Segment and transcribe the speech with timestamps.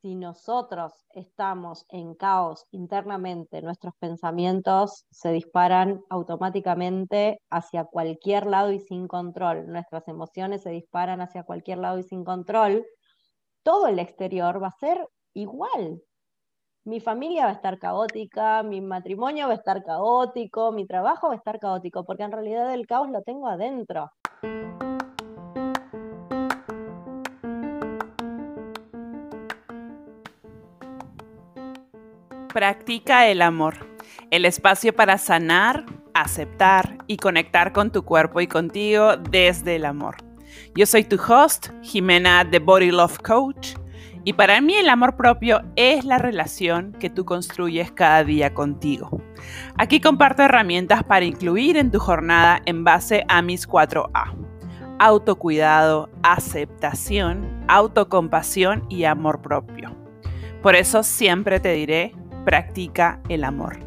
[0.00, 8.78] si nosotros estamos en caos internamente, nuestros pensamientos se disparan automáticamente hacia cualquier lado y
[8.80, 12.86] sin control, nuestras emociones se disparan hacia cualquier lado y sin control,
[13.62, 16.00] todo el exterior va a ser igual.
[16.84, 21.34] Mi familia va a estar caótica, mi matrimonio va a estar caótico, mi trabajo va
[21.34, 24.10] a estar caótico, porque en realidad el caos lo tengo adentro.
[32.58, 33.86] Practica el amor,
[34.32, 40.16] el espacio para sanar, aceptar y conectar con tu cuerpo y contigo desde el amor.
[40.74, 43.76] Yo soy tu host, Jimena, The Body Love Coach,
[44.24, 49.22] y para mí el amor propio es la relación que tú construyes cada día contigo.
[49.76, 54.34] Aquí comparto herramientas para incluir en tu jornada en base a mis 4A.
[54.98, 59.96] Autocuidado, aceptación, autocompasión y amor propio.
[60.60, 62.17] Por eso siempre te diré,
[62.48, 63.78] practica el amor.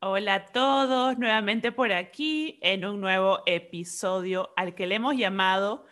[0.00, 5.86] Hola a todos, nuevamente por aquí en un nuevo episodio al que le hemos llamado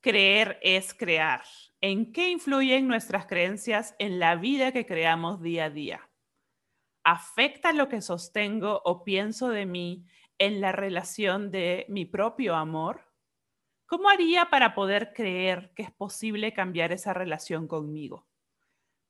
[0.00, 1.42] Creer es crear.
[1.82, 6.08] ¿En qué influyen nuestras creencias en la vida que creamos día a día?
[7.04, 10.06] ¿Afecta lo que sostengo o pienso de mí
[10.38, 13.02] en la relación de mi propio amor?
[13.86, 18.26] ¿Cómo haría para poder creer que es posible cambiar esa relación conmigo?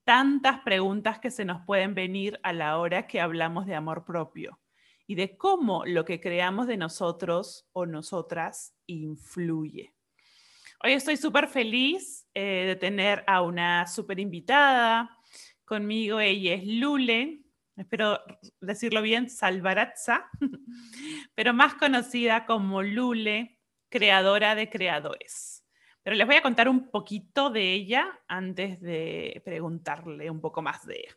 [0.05, 4.61] Tantas preguntas que se nos pueden venir a la hora que hablamos de amor propio
[5.07, 9.95] y de cómo lo que creamos de nosotros o nosotras influye.
[10.85, 15.19] Hoy estoy súper feliz eh, de tener a una súper invitada
[15.65, 16.21] conmigo.
[16.21, 17.47] Ella es Lule,
[17.77, 18.21] espero
[18.61, 20.29] decirlo bien, Salvarazza,
[21.35, 23.56] pero más conocida como Lule
[23.89, 25.65] creadora de creadores.
[26.03, 30.87] Pero les voy a contar un poquito de ella antes de preguntarle un poco más
[30.87, 31.17] de ella.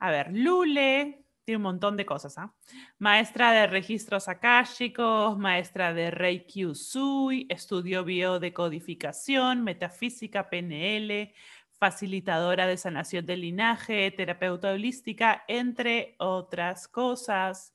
[0.00, 2.36] A ver, Lule tiene un montón de cosas.
[2.38, 2.54] ¿ah?
[2.98, 11.32] Maestra de registros akáshicos, maestra de Reiki Usui, estudió biodecodificación, metafísica, PNL,
[11.78, 17.73] facilitadora de sanación del linaje, terapeuta holística, entre otras cosas.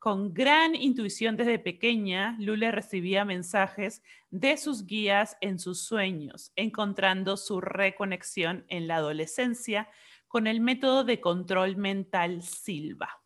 [0.00, 7.36] Con gran intuición desde pequeña, Lule recibía mensajes de sus guías en sus sueños, encontrando
[7.36, 9.90] su reconexión en la adolescencia
[10.26, 13.20] con el método de control mental Silva.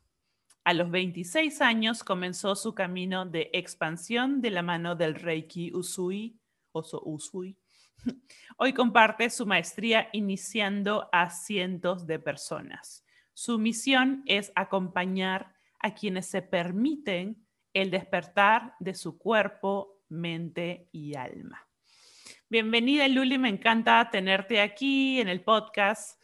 [0.64, 6.40] A los 26 años comenzó su camino de expansión de la mano del Reiki Usui,
[6.72, 7.56] Oso Usui.
[8.56, 13.06] Hoy comparte su maestría iniciando a cientos de personas.
[13.32, 15.54] Su misión es acompañar
[15.84, 21.68] a quienes se permiten el despertar de su cuerpo, mente y alma.
[22.48, 26.18] Bienvenida Luli, me encanta tenerte aquí en el podcast.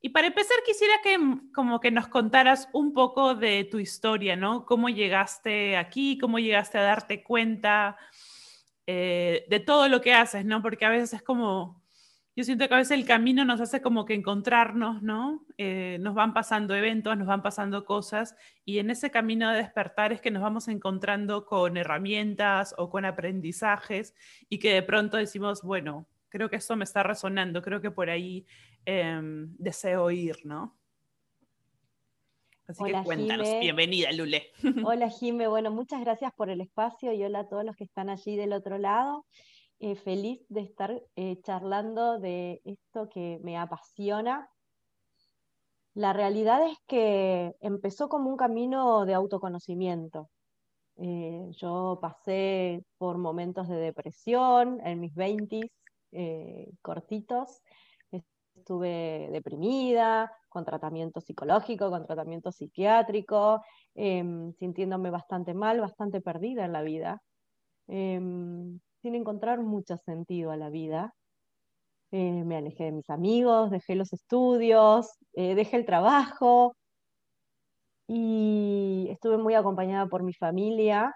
[0.00, 4.34] Y para empezar quisiera que mm, como que nos contaras un poco de tu historia,
[4.34, 4.66] ¿no?
[4.66, 7.96] Cómo llegaste aquí, cómo llegaste a darte cuenta
[8.84, 10.60] eh, de todo lo que haces, ¿no?
[10.60, 11.84] Porque a veces es como
[12.38, 15.44] yo siento que a veces el camino nos hace como que encontrarnos, ¿no?
[15.56, 20.12] Eh, nos van pasando eventos, nos van pasando cosas y en ese camino de despertar
[20.12, 24.14] es que nos vamos encontrando con herramientas o con aprendizajes
[24.48, 28.08] y que de pronto decimos, bueno, creo que esto me está resonando, creo que por
[28.08, 28.46] ahí
[28.84, 30.78] em, deseo ir, ¿no?
[32.68, 34.52] Así que cuéntanos, bienvenida Lule.
[34.84, 38.08] Hola Jime, bueno, muchas gracias por el espacio y hola a todos los que están
[38.08, 39.26] allí del otro lado.
[39.80, 44.50] Eh, feliz de estar eh, charlando de esto que me apasiona.
[45.94, 50.30] La realidad es que empezó como un camino de autoconocimiento.
[50.96, 55.70] Eh, yo pasé por momentos de depresión en mis 20
[56.82, 57.62] cortitos.
[58.10, 63.62] Estuve deprimida, con tratamiento psicológico, con tratamiento psiquiátrico,
[63.94, 67.22] em, sintiéndome bastante mal, bastante perdida en la vida.
[67.86, 71.14] Em, sin encontrar mucho sentido a la vida.
[72.10, 76.74] Eh, me alejé de mis amigos, dejé los estudios, eh, dejé el trabajo
[78.08, 81.14] y estuve muy acompañada por mi familia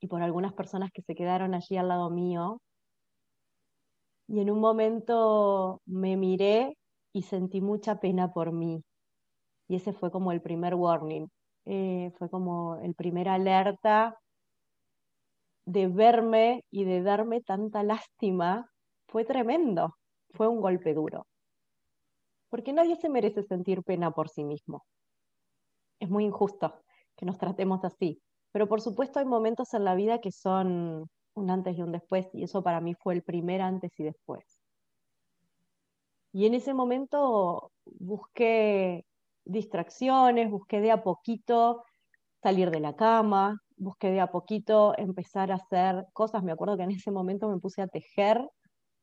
[0.00, 2.60] y por algunas personas que se quedaron allí al lado mío.
[4.28, 6.76] Y en un momento me miré
[7.12, 8.82] y sentí mucha pena por mí.
[9.68, 11.28] Y ese fue como el primer warning,
[11.66, 14.16] eh, fue como el primer alerta
[15.64, 18.68] de verme y de darme tanta lástima
[19.06, 19.96] fue tremendo,
[20.30, 21.26] fue un golpe duro.
[22.48, 24.84] Porque nadie se merece sentir pena por sí mismo.
[26.00, 26.74] Es muy injusto
[27.16, 28.20] que nos tratemos así.
[28.52, 32.28] Pero por supuesto hay momentos en la vida que son un antes y un después,
[32.34, 34.60] y eso para mí fue el primer antes y después.
[36.32, 39.04] Y en ese momento busqué
[39.44, 41.84] distracciones, busqué de a poquito
[42.42, 46.42] salir de la cama, busqué de a poquito empezar a hacer cosas.
[46.42, 48.48] Me acuerdo que en ese momento me puse a tejer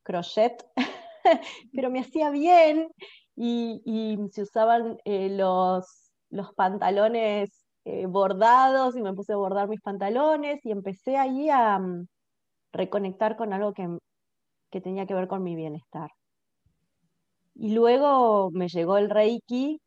[0.02, 0.66] crochet,
[1.74, 2.88] pero me hacía bien
[3.36, 9.80] y, se usaban eh, los, los pantalones eh, bordados y me puse a bordar mis
[9.80, 12.06] pantalones y empecé ahí a mm,
[12.72, 13.88] reconectar con algo que,
[14.70, 16.10] que tenía que ver con mi bienestar.
[17.54, 19.80] Y luego me llegó el Reiki,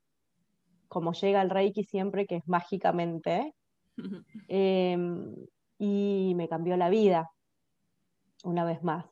[0.88, 3.54] como llega el Reiki siempre, que es mágicamente,
[4.48, 5.36] em,
[5.78, 7.32] y me cambió la vida,
[8.44, 9.06] una vez más.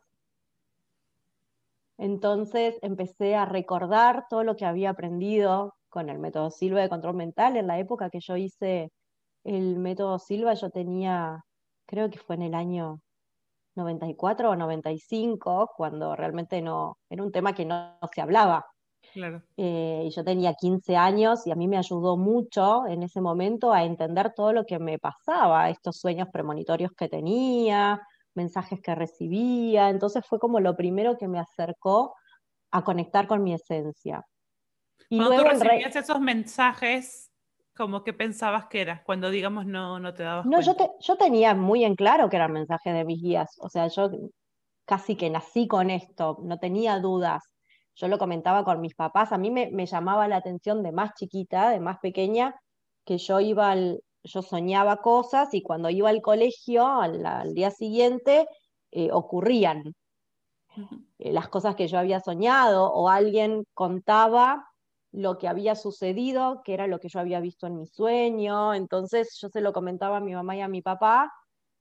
[1.98, 7.16] Entonces empecé a recordar todo lo que había aprendido con el método Silva de control
[7.16, 7.58] mental.
[7.58, 8.92] En la época que yo hice
[9.44, 11.46] el método Silva, yo tenía,
[11.86, 13.02] creo que fue en el año
[13.76, 18.66] 94 o 95, cuando realmente no, era un tema que no, se hablaba.
[19.58, 23.72] Eh, y yo tenía 15 años y a mí me ayudó mucho en ese momento
[23.74, 28.02] a entender todo lo que me pasaba, estos sueños premonitorios que tenía,
[28.34, 29.90] mensajes que recibía.
[29.90, 32.16] Entonces fue como lo primero que me acercó
[32.72, 34.26] a conectar con mi esencia.
[35.10, 37.32] Y Cuando luego tú recibías esos mensajes,
[37.76, 40.86] como que pensabas que era, cuando digamos no, no te dabas no, cuenta.
[40.86, 44.10] Yo, yo tenía muy en claro que eran mensajes de mis guías, o sea, yo
[44.86, 47.44] casi que nací con esto, no tenía dudas.
[47.96, 51.14] Yo lo comentaba con mis papás, a mí me, me llamaba la atención de más
[51.14, 52.56] chiquita, de más pequeña,
[53.06, 58.48] que yo iba al, yo soñaba cosas y cuando iba al colegio al, día siguiente
[58.92, 59.96] eh, ocurrían
[61.20, 64.66] eh, las cosas que yo había soñado o alguien contaba
[65.12, 69.38] lo que había sucedido, que era lo que yo había visto en mi sueño, entonces
[69.42, 71.30] yo se lo comentaba a mi mamá y a mi papá,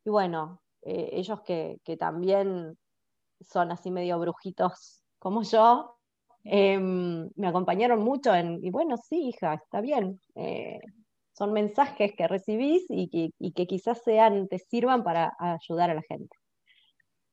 [0.05, 2.77] y bueno, eh, ellos que, también
[3.41, 5.97] son así medio brujitos como yo,
[6.45, 10.21] em, me acompañaron mucho en, y bueno, sí, hija, está bien,
[11.41, 16.37] son mensajes que recibís y que, quizás sean, te sirvan para ayudar a la gente.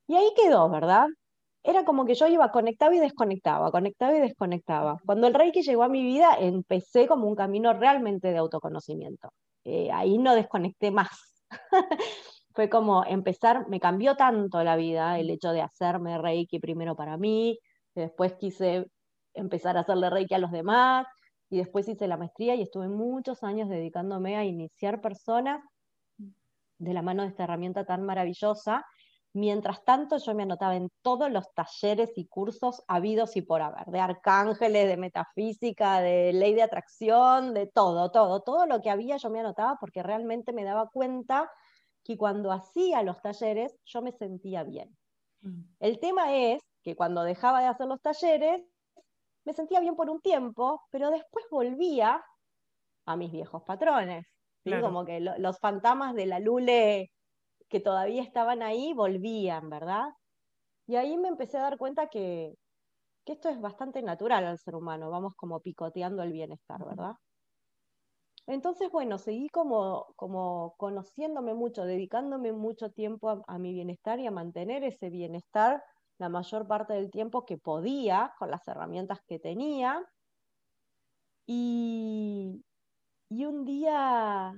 [0.08, 1.08] Y ahí quedó, ¿verdad?
[1.62, 4.98] Era como que yo iba, conectaba y desconectaba, conectaba y desconectaba.
[5.06, 9.34] Cuando el Reiki llegó a mi vida, empecé como un camino realmente de autoconocimiento.
[9.66, 11.10] Eh, ahí no desconecté más.
[12.54, 17.18] Fue como empezar, me cambió tanto la vida el hecho de hacerme Reiki primero para
[17.18, 17.60] mí,
[17.94, 18.88] después quise
[19.38, 21.08] empezar a hacerle Reiki a los demás,
[21.50, 25.62] y después hice la maestría y estuve muchos años dedicándome a iniciar personas
[26.78, 28.86] de la mano de esta herramienta tan maravillosa.
[29.34, 33.86] Mientras tanto, yo me anotaba en todos los talleres y cursos habidos y por haber,
[33.88, 39.18] de arcángeles, de metafísica, de ley de atracción, de todo, todo, todo lo que había
[39.18, 41.50] yo me anotaba porque realmente me daba cuenta
[42.04, 44.98] que cuando hacía los talleres yo me sentía bien.
[45.42, 45.62] Mm.
[45.80, 48.64] El tema es que cuando dejaba de hacer los talleres,
[49.48, 52.22] me sentía bien por un tiempo, pero después volvía
[53.06, 54.28] a mis viejos patrones.
[54.82, 57.10] Como que los fantasmas de la Lule
[57.70, 60.10] que todavía estaban ahí volvían, ¿verdad?
[60.86, 62.56] Y ahí me empecé a dar cuenta que,
[63.24, 67.14] esto es bastante natural al ser humano, vamos como picoteando el bienestar, ¿verdad?
[68.48, 74.32] Entonces, bueno, seguí como, como conociéndome mucho, dedicándome mucho tiempo a mi bienestar y a
[74.32, 75.82] mantener ese bienestar
[76.20, 80.04] la mayor parte del tiempo que podía con las herramientas que tenía.
[81.46, 82.64] Y,
[83.30, 84.54] un día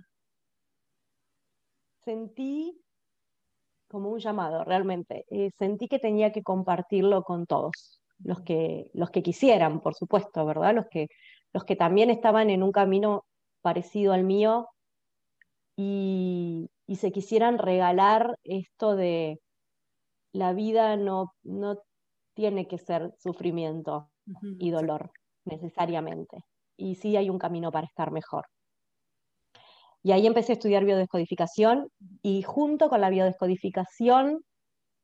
[2.04, 2.82] sentí
[3.88, 5.26] como un llamado, realmente.
[5.30, 10.46] Eh, sentí que tenía que compartirlo con todos, los que, los que quisieran, por supuesto,
[10.46, 10.76] ¿verdad?
[10.76, 11.08] Los que,
[11.54, 13.26] los que también estaban en un camino
[13.62, 14.70] parecido al mío
[15.76, 19.40] y, y se quisieran regalar esto de,
[20.32, 21.78] la vida no, no
[22.34, 24.10] tiene que ser sufrimiento
[24.60, 25.12] y dolor
[25.46, 26.44] necesariamente.
[26.78, 28.46] Y sí hay un camino para estar mejor.
[30.02, 31.90] Y ahí empecé a estudiar biodescodificación
[32.22, 34.42] y junto con la biodescodificación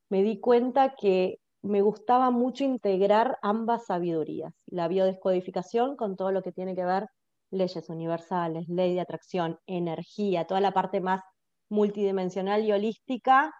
[0.08, 6.42] me di cuenta que me gustaba mucho integrar ambas sabidurías, la biodescodificación con todo lo
[6.42, 7.08] que tiene que ver
[7.50, 11.20] leyes universales, ley de atracción, energía, toda la parte más
[11.68, 13.52] multidimensional y holística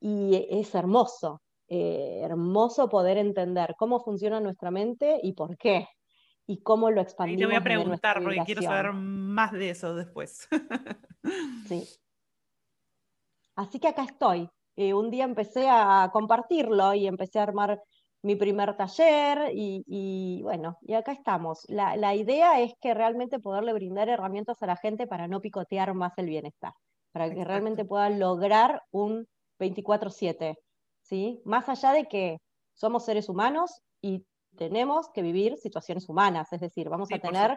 [0.00, 5.86] y es hermoso, eh, hermoso poder entender cómo funciona nuestra mente y por qué,
[6.46, 7.38] y cómo lo expandimos.
[7.38, 10.48] Y te voy a preguntar, porque quiero saber más de eso después.
[11.68, 11.86] sí.
[13.56, 14.48] Así que acá estoy.
[14.76, 17.80] Eh, un día empecé a compartirlo y empecé a armar
[18.22, 21.64] mi primer taller y, bueno, y acá estamos.
[21.68, 25.94] La, la, idea es que realmente poderle brindar herramientas a la gente para no picotear
[25.94, 26.72] más el bienestar
[27.12, 29.26] para que realmente pueda lograr un
[29.60, 30.56] 24/7,
[31.02, 31.40] ¿sí?
[31.44, 32.38] Más allá de que
[32.74, 34.24] somos seres humanos y
[34.56, 37.56] tenemos que vivir situaciones humanas, es decir, vamos a tener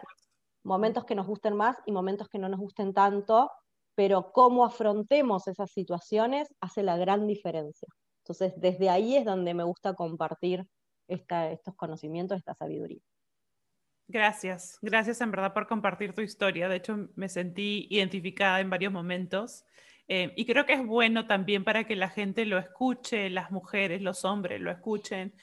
[0.62, 3.50] momentos que nos gusten más y momentos que no nos gusten tanto,
[3.94, 7.88] pero cómo afrontemos esas situaciones hace la gran diferencia.
[8.22, 10.66] Entonces, desde ahí es donde me gusta compartir
[11.06, 13.00] estos conocimientos, esta sabiduría.
[14.06, 16.68] Gracias, gracias en verdad por compartir tu historia.
[16.68, 19.64] De hecho, me sentí identificada en varios momentos
[20.08, 24.02] eh, y creo que es bueno también para que la gente lo escuche, las mujeres,
[24.02, 25.34] los hombres lo escuchen,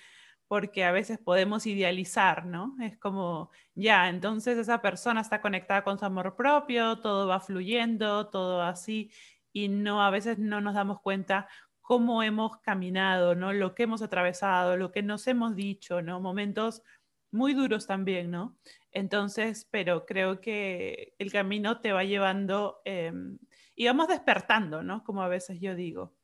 [0.48, 2.76] porque a veces podemos idealizar, ¿no?
[2.82, 8.28] Es como, ya, entonces esa persona está conectada con su amor propio, todo va fluyendo,
[8.30, 9.12] todo así,
[9.54, 11.48] y no, a veces no nos damos cuenta
[11.82, 13.54] cómo hemos caminado, ¿no?
[13.54, 16.20] Lo que hemos atravesado, lo que nos hemos dicho, ¿no?
[16.20, 16.84] Momentos
[17.32, 18.58] muy duros también, ¿no?
[18.92, 23.40] Entonces, pero creo que el camino te va llevando em,
[23.76, 25.04] y vamos despertando, ¿no?
[25.04, 26.16] Como a veces yo digo.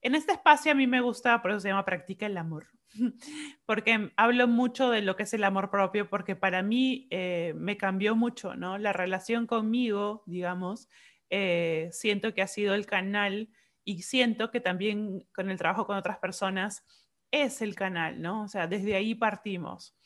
[0.00, 2.68] En este espacio a mí me gusta, por eso se llama Practica el Amor,
[3.66, 7.76] porque hablo mucho de lo que es el amor propio, porque para mí eh, me
[7.76, 8.78] cambió mucho, ¿no?
[8.78, 10.88] La relación conmigo, digamos,
[11.30, 13.50] eh, siento que ha sido el canal
[13.84, 16.84] y siento que también con el trabajo con otras personas
[17.30, 18.44] es el canal, ¿no?
[18.44, 19.97] O sea, desde ahí partimos.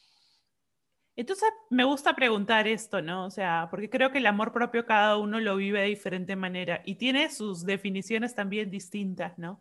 [1.15, 3.27] Entonces me gusta preguntar esto, ¿no?
[3.27, 6.83] O sea, porque creo que el amor propio cada uno lo vive de diferente manera
[6.87, 9.61] y tiene sus definiciones también distintas, ¿no?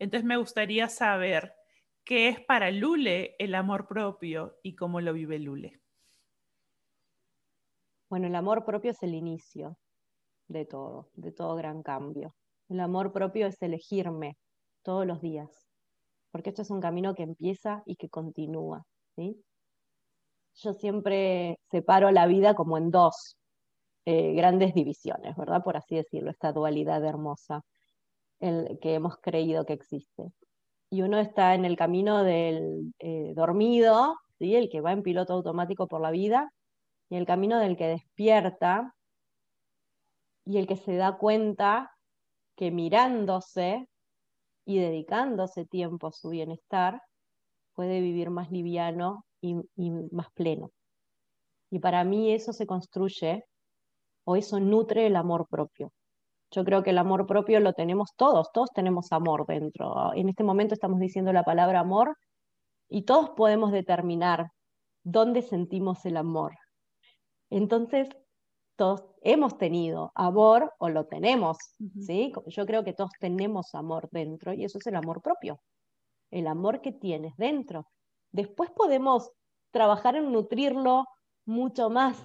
[0.00, 1.54] Entonces me gustaría saber
[2.04, 5.80] qué es para Lule el amor propio y cómo lo vive Lule.
[8.10, 9.78] Bueno, el amor propio es el inicio
[10.48, 12.34] de todo, de todo gran cambio.
[12.68, 14.36] El amor propio es elegirme
[14.82, 15.68] todos los días,
[16.32, 18.84] porque esto es un camino que empieza y que continúa,
[19.14, 19.42] ¿sí?
[20.56, 23.36] Yo siempre separo la vida como en dos
[24.04, 25.62] eh, grandes divisiones, ¿verdad?
[25.62, 27.62] Por así decirlo, esta dualidad hermosa
[28.40, 30.32] que hemos creído que existe.
[30.90, 34.56] Y uno está en el camino del eh, dormido, ¿sí?
[34.56, 36.52] el que va en piloto automático por la vida,
[37.08, 38.94] y el camino del que despierta
[40.44, 41.92] y el que se da cuenta
[42.56, 43.86] que mirándose
[44.64, 47.00] y dedicándose tiempo a su bienestar,
[47.74, 50.70] puede vivir más liviano y, más pleno.
[51.70, 53.44] Y para mí eso se construye
[54.24, 55.92] o eso nutre el amor propio.
[56.50, 60.12] Yo creo que el amor propio lo tenemos todos, todos tenemos amor dentro.
[60.14, 62.16] En este momento estamos diciendo la palabra amor
[62.88, 64.48] y todos podemos determinar
[65.02, 66.52] dónde sentimos el amor.
[67.50, 68.08] Entonces,
[68.76, 71.56] todos hemos tenido amor o lo tenemos,
[72.00, 72.32] ¿sí?
[72.46, 75.60] Yo creo que todos tenemos amor dentro y eso es el amor propio,
[76.30, 77.86] el amor que tienes dentro.
[78.32, 79.30] Después podemos
[79.70, 81.04] trabajar en nutrirlo
[81.44, 82.16] mucho más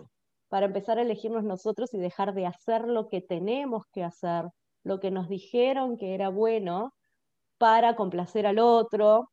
[0.50, 4.46] para empezar a elegirnos nosotros y dejar de hacer lo que tenemos que hacer,
[4.84, 6.94] lo que nos dijeron que era bueno
[7.58, 9.30] para complacer al otro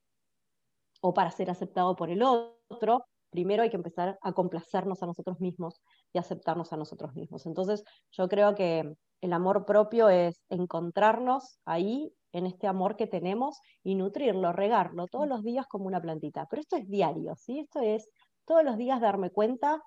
[1.01, 3.05] o para ser aceptado por el otro.
[3.31, 5.81] Primero hay que empezar a complacernos a nosotros mismos
[6.13, 7.47] y aceptarnos a nosotros mismos.
[7.47, 13.61] Entonces yo creo que el amor propio es encontrarnos ahí en este amor que tenemos
[13.85, 16.47] y nutrirlo, regarlo todos los días como una plantita.
[16.51, 17.61] Pero esto es diario, ¿sí?
[17.61, 18.11] Esto es
[18.45, 19.81] todos los días darme cuenta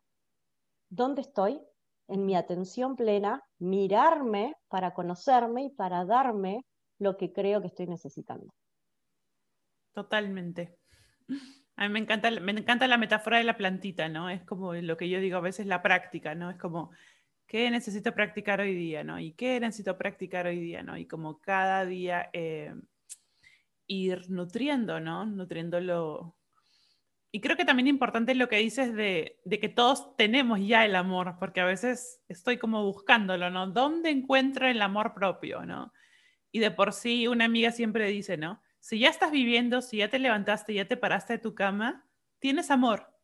[0.90, 1.60] dónde estoy,
[2.08, 6.66] en mi atención plena, mirarme para conocerme y para darme
[7.00, 8.48] lo que creo que estoy necesitando.
[9.94, 10.78] Totalmente.
[11.76, 14.30] A mí me encanta, me encanta la metáfora de la plantita, ¿no?
[14.30, 16.50] Es como lo que yo digo a veces la práctica, ¿no?
[16.50, 16.92] Es como
[17.48, 19.04] ¿qué necesito practicar hoy día?
[19.04, 19.20] ¿no?
[19.20, 20.84] ¿Y qué necesito practicar hoy día?
[20.84, 20.98] ¿no?
[20.98, 22.76] Y como cada día eh,
[23.88, 25.26] ir nutriendo, ¿no?
[25.26, 26.36] Nutriéndolo.
[27.32, 30.96] Y creo que también es lo que dices de, de, que todos tenemos ya el
[30.96, 33.68] amor, porque a veces estoy como buscándolo, ¿no?
[33.68, 35.94] ¿Dónde encuentro el amor propio, ¿no?
[36.52, 38.62] Y de por sí una amiga siempre dice, ¿no?
[38.80, 42.08] Si ya estás viviendo, si ya te levantaste, ya te paraste de tu cama,
[42.40, 43.17] tienes amor.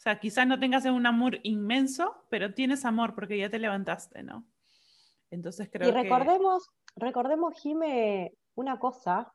[0.00, 4.22] O sea, quizás no tengas un amor inmenso, pero tienes amor porque ya te levantaste,
[4.22, 4.46] ¿no?
[5.30, 9.30] Entonces creo y recordemos, recordemos, Jime, una cosa,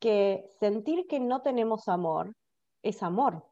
[0.00, 2.34] que sentir que no tenemos amor
[2.82, 3.46] es amor.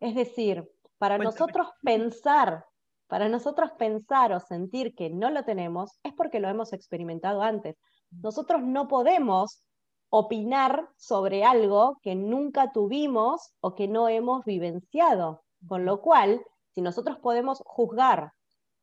[0.00, 2.64] Es decir, para nosotros pensar,
[3.06, 7.76] para nosotros pensar o sentir que no lo tenemos es porque lo hemos experimentado antes.
[8.10, 9.62] Nosotros no podemos
[10.10, 15.42] opinar sobre algo que nunca tuvimos o que no hemos vivenciado.
[15.66, 16.42] Con lo cual,
[16.74, 18.32] si nosotros podemos juzgar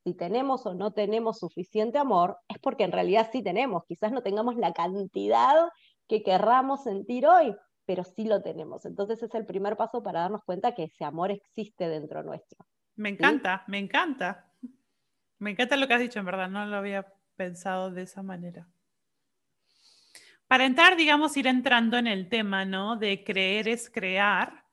[0.08, 3.84] si tenemos o no tenemos suficiente amor, es porque en realidad sí tenemos.
[3.86, 5.68] Quizás no tengamos la cantidad
[6.08, 7.54] que querramos sentir hoy,
[7.86, 8.86] pero sí lo tenemos.
[8.86, 12.66] Entonces es el primer paso para darnos cuenta que ese amor existe dentro nuestro.
[12.96, 14.50] Me encanta, me encanta.
[15.40, 17.06] Me encanta lo que has dicho, en verdad, no lo había
[17.36, 18.66] pensado de esa manera.
[20.48, 22.96] Para entrar, digamos, ir entrando en el tema, ¿no?
[22.96, 24.66] De creer es crear.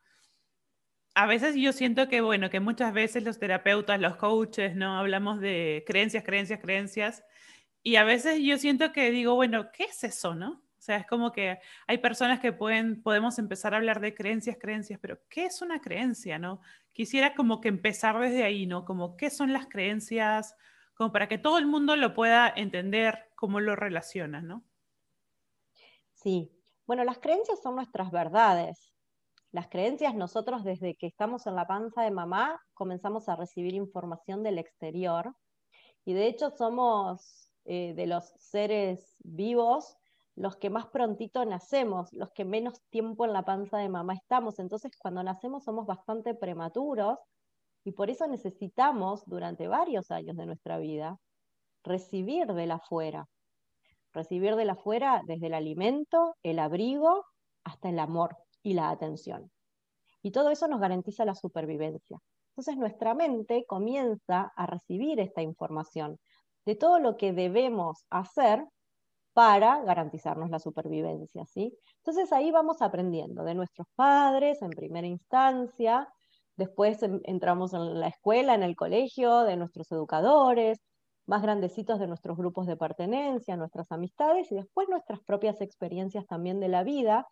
[1.16, 4.96] A veces yo siento que, bueno, que muchas veces los terapeutas, los coaches, ¿no?
[4.96, 7.24] Hablamos de creencias, creencias, creencias.
[7.82, 10.64] Y a veces yo siento que digo, bueno, ¿qué es eso, no?
[10.78, 14.58] O sea, es como que hay personas que pueden, podemos empezar a hablar de creencias,
[14.60, 16.60] creencias, pero ¿qué es una creencia, no?
[16.92, 18.84] Quisiera como que empezar desde ahí, ¿no?
[18.84, 20.54] Como qué son las creencias,
[20.94, 24.64] como para que todo el mundo lo pueda entender, cómo lo relaciona, ¿no?
[26.24, 26.50] Sí,
[26.86, 28.94] bueno, las creencias son nuestras verdades.
[29.52, 34.42] Las creencias nosotros desde que estamos en la panza de mamá comenzamos a recibir información
[34.42, 35.36] del exterior
[36.04, 39.96] y de hecho somos eh, de los seres vivos
[40.36, 44.58] los que más prontito nacemos, los que menos tiempo en la panza de mamá estamos.
[44.58, 47.18] Entonces cuando nacemos somos bastante prematuros
[47.84, 51.18] y por eso necesitamos durante varios años de nuestra vida
[51.84, 53.28] recibir de la afuera
[54.14, 57.26] recibir de la afuera desde el alimento, el abrigo,
[57.64, 59.50] hasta el amor y la atención.
[60.22, 62.18] Y todo eso nos garantiza la supervivencia.
[62.50, 66.18] Entonces nuestra mente comienza a recibir esta información
[66.64, 68.64] de todo lo que debemos hacer
[69.34, 71.76] para garantizarnos la supervivencia, ¿sí?
[71.98, 76.08] Entonces ahí vamos aprendiendo de nuestros padres en primera instancia,
[76.56, 80.78] después entramos en la escuela, en el colegio, de nuestros educadores,
[81.26, 86.60] más grandecitos de nuestros grupos de pertenencia, nuestras amistades y después nuestras propias experiencias también
[86.60, 87.26] de la vida.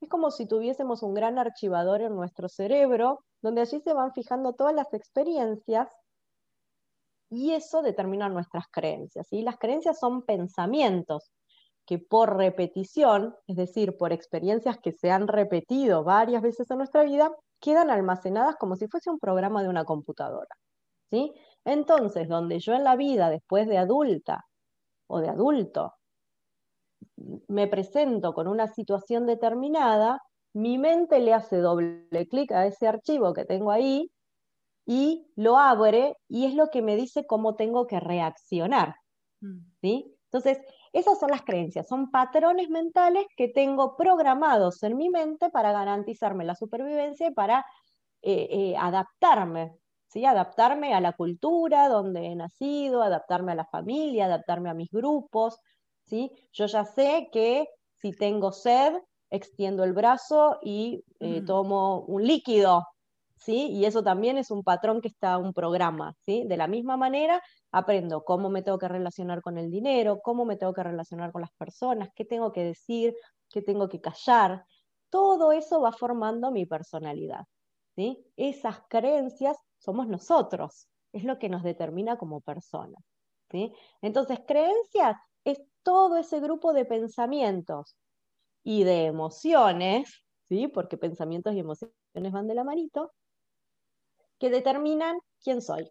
[0.00, 4.52] Es como si tuviésemos un gran archivador en nuestro cerebro, donde allí se van fijando
[4.52, 5.88] todas las experiencias
[7.30, 9.26] y eso determina nuestras creencias.
[9.32, 11.32] Y las creencias son pensamientos
[11.86, 17.02] que por repetición, es decir, por experiencias que se han repetido varias veces en nuestra
[17.04, 20.54] vida, quedan almacenadas como si fuese un programa de una computadora.
[21.10, 21.32] ¿sí?
[21.64, 24.44] Entonces, donde yo en la vida, después de adulta
[25.06, 25.94] o de adulto,
[27.48, 30.20] me presento con una situación determinada,
[30.54, 34.10] mi mente le hace doble clic a ese archivo que tengo ahí
[34.86, 38.96] y lo abre y es lo que me dice cómo tengo que reaccionar.
[39.80, 40.14] ¿sí?
[40.24, 40.60] Entonces,
[40.92, 46.44] esas son las creencias, son patrones mentales que tengo programados en mi mente para garantizarme
[46.44, 47.64] la supervivencia y para
[48.22, 49.76] eh, eh, adaptarme
[50.26, 55.58] Adaptarme a la cultura donde he nacido, adaptarme a la familia, adaptarme a mis grupos,
[56.06, 56.30] ¿sí?
[56.52, 58.94] Yo ya sé que si tengo sed,
[59.30, 62.86] extiendo el brazo y eh, tomo un líquido,
[63.36, 63.68] ¿sí?
[63.70, 66.44] Y eso también es un patrón que está un programa, ¿sí?
[66.46, 70.56] De la misma manera, aprendo cómo me tengo que relacionar con el dinero, cómo me
[70.56, 73.14] tengo que relacionar con las personas, qué tengo que decir,
[73.48, 74.64] qué tengo que callar.
[75.10, 77.44] Todo eso va formando mi personalidad,
[77.96, 78.22] ¿sí?
[78.36, 83.02] Esas creencias somos nosotros, es lo que nos determina como personas.
[83.50, 83.72] ¿sí?
[84.00, 87.96] Entonces, creencias es todo ese grupo de pensamientos
[88.62, 90.68] y de emociones, ¿sí?
[90.68, 93.12] porque pensamientos y emociones van de la manito,
[94.38, 95.90] que determinan quién soy.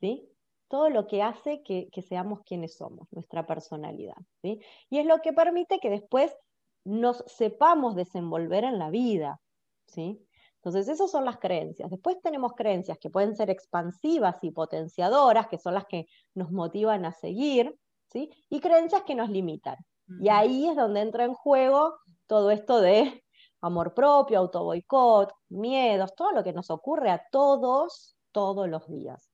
[0.00, 0.28] ¿sí?
[0.68, 4.16] Todo lo que hace que, que seamos quienes somos, nuestra personalidad.
[4.42, 4.60] ¿sí?
[4.90, 6.36] Y es lo que permite que después
[6.84, 9.40] nos sepamos desenvolver en la vida.
[9.86, 10.25] ¿sí?
[10.66, 11.88] Entonces, esas son las creencias.
[11.92, 17.04] Después tenemos creencias que pueden ser expansivas y potenciadoras, que son las que nos motivan
[17.04, 18.32] a seguir, ¿sí?
[18.50, 19.76] Y creencias que nos limitan.
[20.20, 21.94] Y ahí es donde entra en juego
[22.26, 23.22] todo esto de
[23.60, 29.30] amor propio, autoboicot, miedos, todo lo que nos ocurre a todos, todos los días.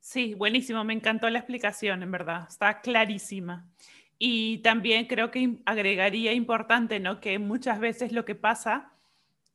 [0.00, 3.68] Sí, buenísimo, me encantó la explicación, en verdad, está clarísima.
[4.18, 7.20] Y también creo que agregaría importante, ¿no?
[7.20, 8.97] Que muchas veces lo que pasa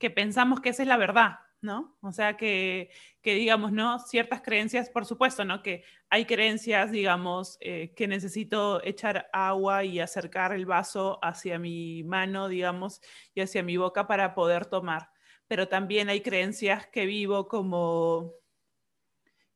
[0.04, 1.96] que pensamos que esa es la verdad, ¿no?
[2.02, 2.90] O sea, que,
[3.24, 4.00] digamos, ¿no?
[4.00, 5.64] Ciertas creencias, por supuesto, ¿no?
[5.64, 12.04] Que hay creencias, digamos, eh, que necesito echar agua y acercar el vaso hacia mi
[12.04, 13.00] mano, digamos,
[13.34, 15.10] y hacia mi boca para poder tomar.
[15.48, 18.34] Pero también hay creencias que vivo como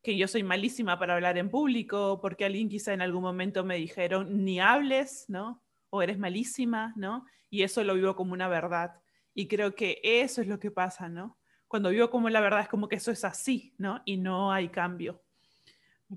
[0.02, 3.76] que yo soy malísima para hablar en público, porque alguien quizá en algún momento me
[3.76, 5.62] dijeron, ni hables, ¿no?
[5.90, 7.26] O eres malísima, ¿no?
[7.50, 9.02] Y eso lo vivo como una verdad.
[9.38, 11.38] Y creo que eso es lo que pasa, ¿no?
[11.68, 14.02] Cuando vivo como la verdad es como que eso es así, ¿no?
[14.04, 15.22] Y no hay cambio.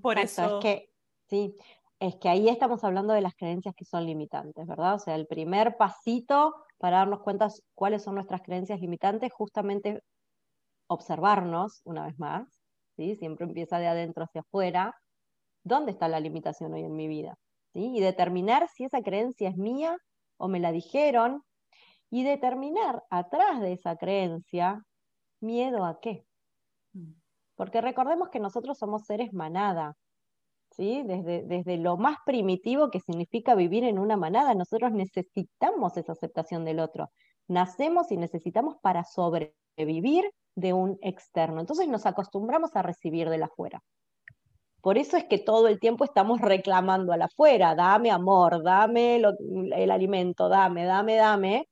[0.01, 0.57] Por eso...
[0.57, 0.91] Es que,
[1.29, 1.55] sí,
[1.99, 4.95] es que ahí estamos hablando de las creencias que son limitantes, ¿verdad?
[4.95, 10.01] O sea, el primer pasito para darnos cuenta cuáles son nuestras creencias limitantes, justamente
[10.87, 12.47] observarnos una vez más,
[12.95, 13.15] ¿sí?
[13.17, 14.95] Siempre empieza de adentro hacia afuera.
[15.63, 17.37] ¿Dónde está la limitación hoy en mi vida?
[17.71, 17.97] ¿Sí?
[17.97, 19.95] Y determinar si esa creencia es mía
[20.37, 21.43] o me la dijeron
[22.11, 24.83] y determinar atrás de esa creencia
[25.39, 26.25] miedo a qué.
[26.93, 27.13] Mm.
[27.55, 29.95] Porque recordemos que nosotros somos seres manada,
[30.71, 31.03] ¿sí?
[31.05, 36.65] Desde, desde lo más primitivo que significa vivir en una manada, nosotros necesitamos esa aceptación
[36.65, 37.09] del otro.
[37.47, 41.61] Nacemos y necesitamos para sobrevivir de un externo.
[41.61, 43.81] Entonces nos acostumbramos a recibir de la afuera.
[44.81, 49.91] Por eso es que todo el tiempo estamos reclamando al afuera, dame amor, dame el
[49.91, 51.67] alimento, dame, dame, dame.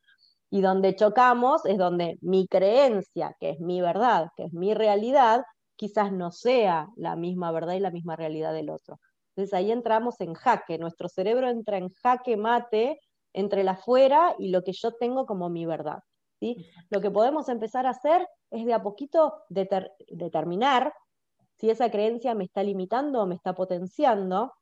[0.50, 5.44] Y donde chocamos es donde mi creencia, que es mi verdad, que es mi realidad,
[5.76, 9.00] quizás no sea la misma verdad y la misma realidad del otro.
[9.36, 13.00] Entonces ahí entramos en jaque, nuestro cerebro entra en jaque mate
[13.32, 16.00] entre la afuera y lo que yo tengo como mi verdad.
[16.40, 16.66] ¿sí?
[16.90, 20.94] Lo que podemos empezar a hacer es de a poquito determinar
[21.56, 24.54] si esa creencia me está limitando o me está potenciando.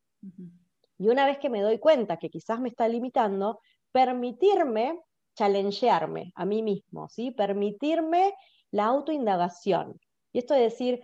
[0.97, 3.59] Y una vez que me doy cuenta que quizás me está limitando,
[3.91, 4.99] permitirme
[5.37, 7.31] challengearme a mí mismo, ¿sí?
[7.31, 8.33] permitirme
[8.71, 9.99] la autoindagación.
[10.33, 11.01] Y esto es decir,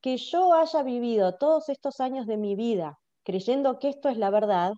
[0.00, 4.30] que yo haya vivido todos estos años de mi vida creyendo que esto es la
[4.30, 4.72] verdad,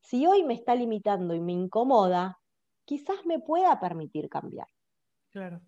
[0.00, 2.38] si hoy me está limitando y me incomoda,
[2.84, 4.66] quizás me pueda permitir cambiar.
[5.30, 5.60] Claro.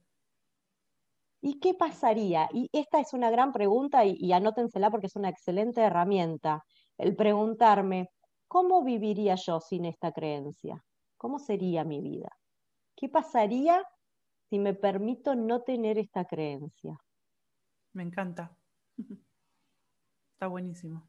[1.42, 2.48] ¿Y qué pasaría?
[2.52, 6.62] Y esta es una gran pregunta y, y, anótensela porque es una excelente herramienta.
[6.98, 8.08] El preguntarme,
[8.46, 10.82] ¿cómo viviría yo sin esta creencia?
[11.16, 12.30] ¿Cómo sería mi vida?
[13.00, 13.82] ¿Qué pasaría
[14.50, 16.98] si me permito no tener esta creencia?
[17.94, 18.54] Me encanta.
[20.34, 21.08] Está buenísimo.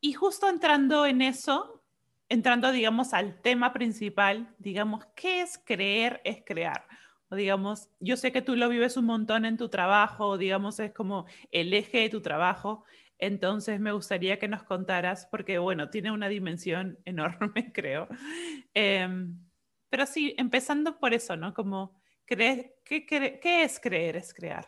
[0.00, 1.84] Y justo entrando en eso,
[2.30, 6.88] entrando, digamos, al tema principal, digamos, ¿qué es creer es crear?
[7.28, 10.94] O digamos, yo sé que tú lo vives un montón en tu trabajo, digamos, es
[10.94, 12.84] como el eje de tu trabajo.
[13.18, 18.08] Entonces me gustaría que nos contaras, porque bueno, tiene una dimensión enorme, creo.
[18.72, 19.38] Em,
[19.92, 21.52] pero sí, empezando por eso, ¿no?
[21.52, 21.92] Como,
[22.24, 24.16] ¿qué, qué es creer?
[24.16, 24.66] Es crear.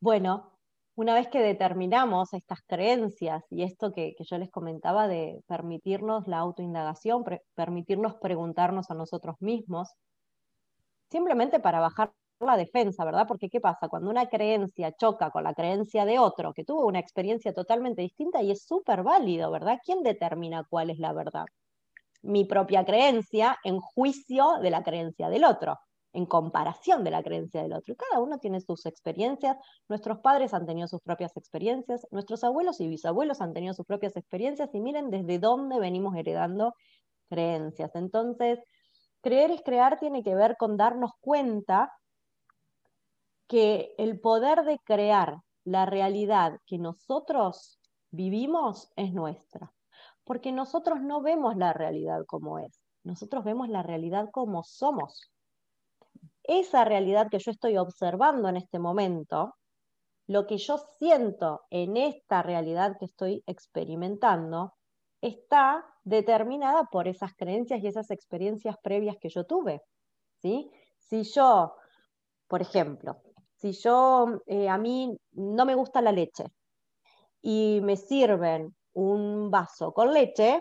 [0.00, 0.58] Bueno,
[0.94, 6.38] una vez que determinamos estas creencias y esto que, yo les comentaba de permitirnos la
[6.38, 7.22] autoindagación,
[7.54, 9.92] permitirnos preguntarnos a nosotros mismos,
[11.10, 13.26] simplemente para bajar la defensa, ¿verdad?
[13.28, 13.88] Porque ¿qué pasa?
[13.88, 18.42] Cuando una creencia choca con la creencia de otro que tuvo una experiencia totalmente distinta
[18.42, 19.80] y es súper válido, ¿verdad?
[19.84, 21.44] ¿Quién determina cuál es la verdad?
[22.26, 25.78] Mi propia creencia en juicio de la creencia del otro
[26.16, 27.92] en comparación de la creencia del otro.
[27.92, 32.80] Y cada uno tiene sus experiencias, nuestros padres han tenido sus propias experiencias, nuestros abuelos
[32.80, 36.72] y bisabuelos han tenido sus propias experiencias y miren desde dónde venimos heredando
[37.28, 37.94] creencias.
[37.94, 38.58] Entonces,
[39.20, 41.92] creer es crear tiene que ver con darnos cuenta
[43.46, 47.78] que el poder de crear la realidad que nosotros
[48.10, 49.70] vivimos es nuestra,
[50.26, 55.30] porque nosotros no vemos la realidad como es, nosotros vemos la realidad como somos
[56.46, 59.54] esa realidad que yo estoy observando en este momento,
[60.28, 64.74] lo que yo siento en esta realidad que estoy experimentando,
[65.20, 69.82] está determinada por esas creencias y esas experiencias previas que yo tuve.
[70.40, 70.70] ¿sí?
[70.98, 71.74] Si yo,
[72.48, 73.22] por ejemplo,
[73.54, 76.44] si yo, eh, a mí no me gusta la leche
[77.42, 80.60] y me sirven un vaso con leche,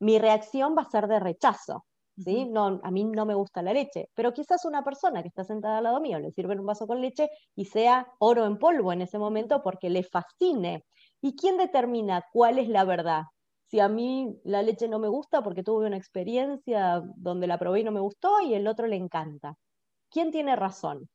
[0.00, 1.84] mi reacción va a ser de rechazo.
[2.16, 5.78] No, a mí no me gusta la leche, pero quizás una persona que está sentada
[5.78, 9.02] al lado mío le sirve un vaso con leche y sea oro en polvo en
[9.02, 10.84] ese momento porque le fascine.
[11.20, 13.22] ¿Y quién determina cuál es la verdad?
[13.66, 17.80] Si a mí la leche no me gusta porque tuve una experiencia donde la probé
[17.80, 19.54] y no me gustó y el otro le encanta.
[20.10, 21.08] ¿Quién tiene razón?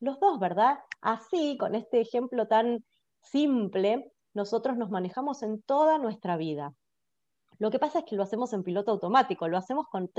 [0.00, 0.78] Los dos, ¿verdad?
[1.00, 2.84] Así, con este ejemplo tan
[3.22, 6.74] simple, nosotros nos manejamos en toda nuestra vida.
[7.58, 10.10] Lo que pasa es que lo hacemos en piloto automático, lo hacemos con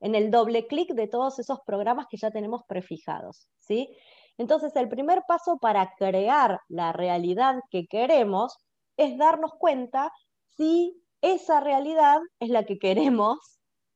[0.00, 3.96] en el doble clic de todos esos programas que ya tenemos prefijados, ¿sí?
[4.36, 8.56] Entonces, el primer paso para crear la realidad que queremos
[8.96, 10.10] es darnos cuenta
[10.56, 13.38] si esa realidad es la que queremos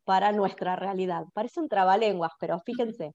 [0.04, 1.24] para nuestra realidad.
[1.34, 3.14] Parece un trabalenguas, pero fíjense,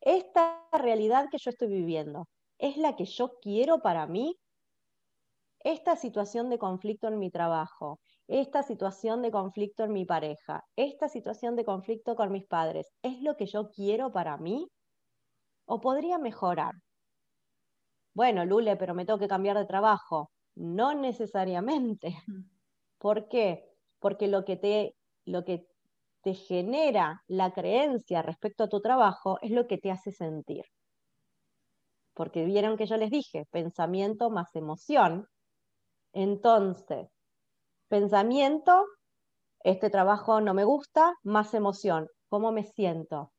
[0.00, 4.34] esta realidad que yo estoy viviendo, ¿es la que yo quiero para mí?
[5.62, 11.08] Esta situación de conflicto en mi trabajo, esta situación de conflicto en mi pareja, esta
[11.08, 14.68] situación de conflicto con mis padres, ¿es lo que yo quiero para mí?
[15.66, 16.74] ¿O podría mejorar?
[18.14, 20.30] Bueno, Lule, pero me tengo que cambiar de trabajo.
[20.54, 22.16] No necesariamente.
[22.98, 23.64] ¿Por qué?
[23.98, 25.66] Porque lo que te, lo que
[26.22, 30.64] te genera la creencia respecto a tu trabajo es lo que te hace sentir.
[32.14, 35.26] Porque vieron que yo les dije, pensamiento más emoción.
[36.12, 37.08] Entonces,
[37.90, 38.86] Pensamiento,
[39.64, 43.32] este trabajo no me gusta, más emoción, ¿cómo me siento?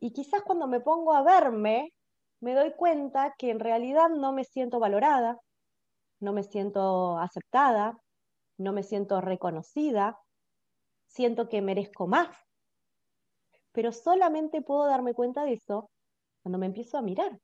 [0.00, 1.92] Y quizás cuando me pongo a verme,
[2.40, 5.38] me doy cuenta que en realidad no me siento valorada,
[6.18, 7.96] no me siento aceptada,
[8.58, 10.18] no me siento reconocida,
[11.06, 12.36] siento que merezco más.
[13.70, 15.90] Pero solamente puedo darme cuenta de eso
[16.42, 17.38] cuando me empiezo a mirar.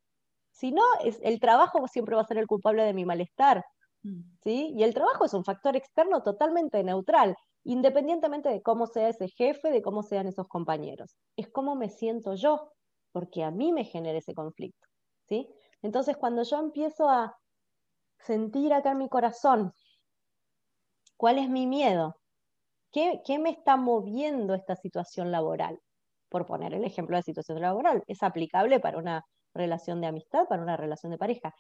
[0.51, 3.65] Si no, es, el trabajo siempre va a ser el culpable de mi malestar.
[4.03, 4.21] Mm.
[4.43, 4.73] ¿sí?
[4.77, 9.71] Y el trabajo es un factor externo totalmente neutral, independientemente de cómo sea ese jefe,
[9.71, 11.17] de cómo sean esos compañeros.
[11.37, 12.73] Es cómo me siento yo,
[13.13, 14.87] porque a mí me genera ese conflicto.
[15.29, 15.49] ¿sí?
[15.83, 17.37] Entonces, cuando yo empiezo a
[18.19, 19.73] sentir acá en mi corazón
[21.17, 22.17] cuál es mi miedo,
[22.93, 25.79] qué, qué me está moviendo esta situación laboral,
[26.29, 30.63] por poner el ejemplo de situación laboral, es aplicable para una relación de amistad, para
[30.63, 31.55] una relación de pareja.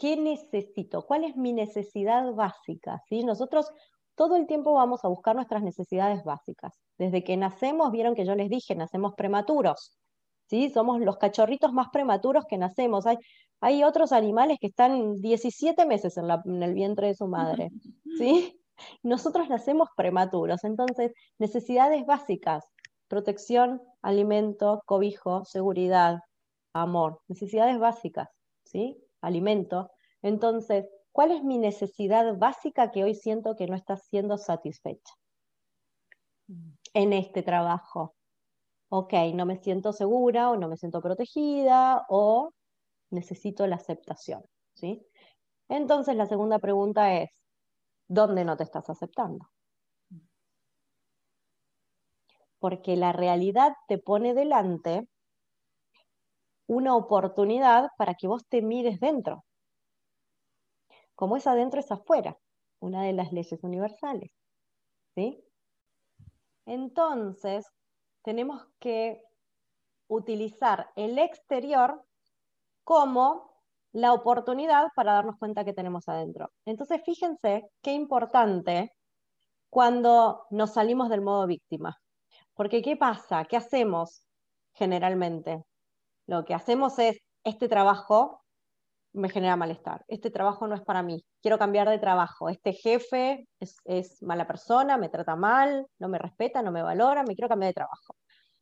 [0.00, 1.04] ¿Qué necesito?
[1.04, 3.02] ¿Cuál es mi necesidad básica?
[3.06, 3.22] ¿Sí?
[3.22, 3.70] Nosotros
[4.14, 6.80] todo el tiempo vamos a buscar nuestras necesidades básicas.
[6.96, 9.98] Desde que nacemos, vieron que yo les dije, nacemos prematuros.
[10.46, 10.70] ¿sí?
[10.70, 13.06] Somos los cachorritos más prematuros que nacemos.
[13.06, 13.18] Hay,
[13.60, 17.68] hay otros animales que están 17 meses en, en el vientre de su madre.
[18.18, 18.58] ¿sí?
[19.02, 20.64] Nosotros nacemos prematuros.
[20.64, 22.64] Entonces, necesidades básicas,
[23.06, 26.20] protección, alimento, cobijo, seguridad,
[26.72, 28.30] amor, necesidades básicas,
[28.64, 28.96] ¿sí?
[29.20, 29.90] Alimento.
[30.22, 35.14] Entonces, ¿cuál es mi necesidad básica que hoy siento que no está siendo satisfecha
[36.94, 38.14] en este trabajo?
[38.88, 42.50] Ok, no me siento segura o no me siento protegida o
[43.10, 44.42] necesito la aceptación,
[44.74, 45.06] ¿sí?
[45.68, 47.30] Entonces, la segunda pregunta es,
[48.08, 49.46] ¿dónde no te estás aceptando?
[52.58, 55.08] Porque la realidad te pone delante
[56.70, 59.44] una oportunidad para que vos te mires dentro.
[61.16, 62.38] Como es adentro, es afuera,
[62.78, 64.30] una de las leyes universales.
[65.16, 65.42] ¿sí?
[66.66, 67.66] Entonces,
[68.22, 69.20] tenemos que
[70.06, 72.04] utilizar el exterior
[72.84, 73.50] como
[73.90, 76.52] la oportunidad para darnos cuenta que tenemos adentro.
[76.66, 78.92] Entonces, fíjense qué importante
[79.70, 82.00] cuando nos salimos del modo víctima.
[82.54, 83.44] Porque, ¿qué pasa?
[83.46, 84.22] ¿Qué hacemos
[84.72, 85.64] generalmente?
[86.30, 88.44] Lo que hacemos es, este trabajo
[89.12, 93.48] me genera malestar, este trabajo no es para mí, quiero cambiar de trabajo, este jefe
[93.58, 97.70] es, mala persona, me trata mal, no me respeta, no me valora, me quiero cambiar
[97.70, 98.14] de trabajo.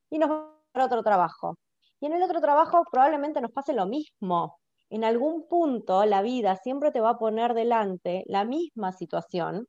[0.09, 1.59] Y nos vamos a otro trabajo.
[2.01, 4.59] Y en el otro trabajo probablemente nos pase lo mismo.
[4.89, 9.67] En algún punto la vida siempre te va a poner delante la misma situación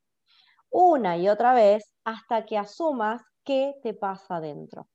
[0.69, 4.87] una y otra vez hasta que asumas qué te pasa adentro.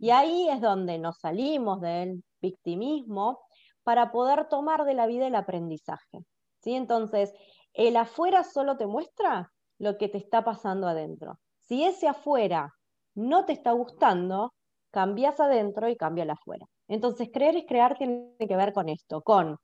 [0.00, 3.38] Y ahí es donde nos salimos del victimismo
[3.84, 6.20] para poder tomar de la vida el aprendizaje.
[6.60, 6.74] ¿sí?
[6.74, 7.34] Entonces,
[7.74, 11.38] el afuera solo te muestra lo que te está pasando adentro.
[11.58, 12.72] Si ese afuera
[13.14, 14.54] no te está gustando,
[14.90, 16.66] cambias adentro y cambia el afuera.
[16.88, 19.58] Entonces, creer es crear tiene que ver con esto, con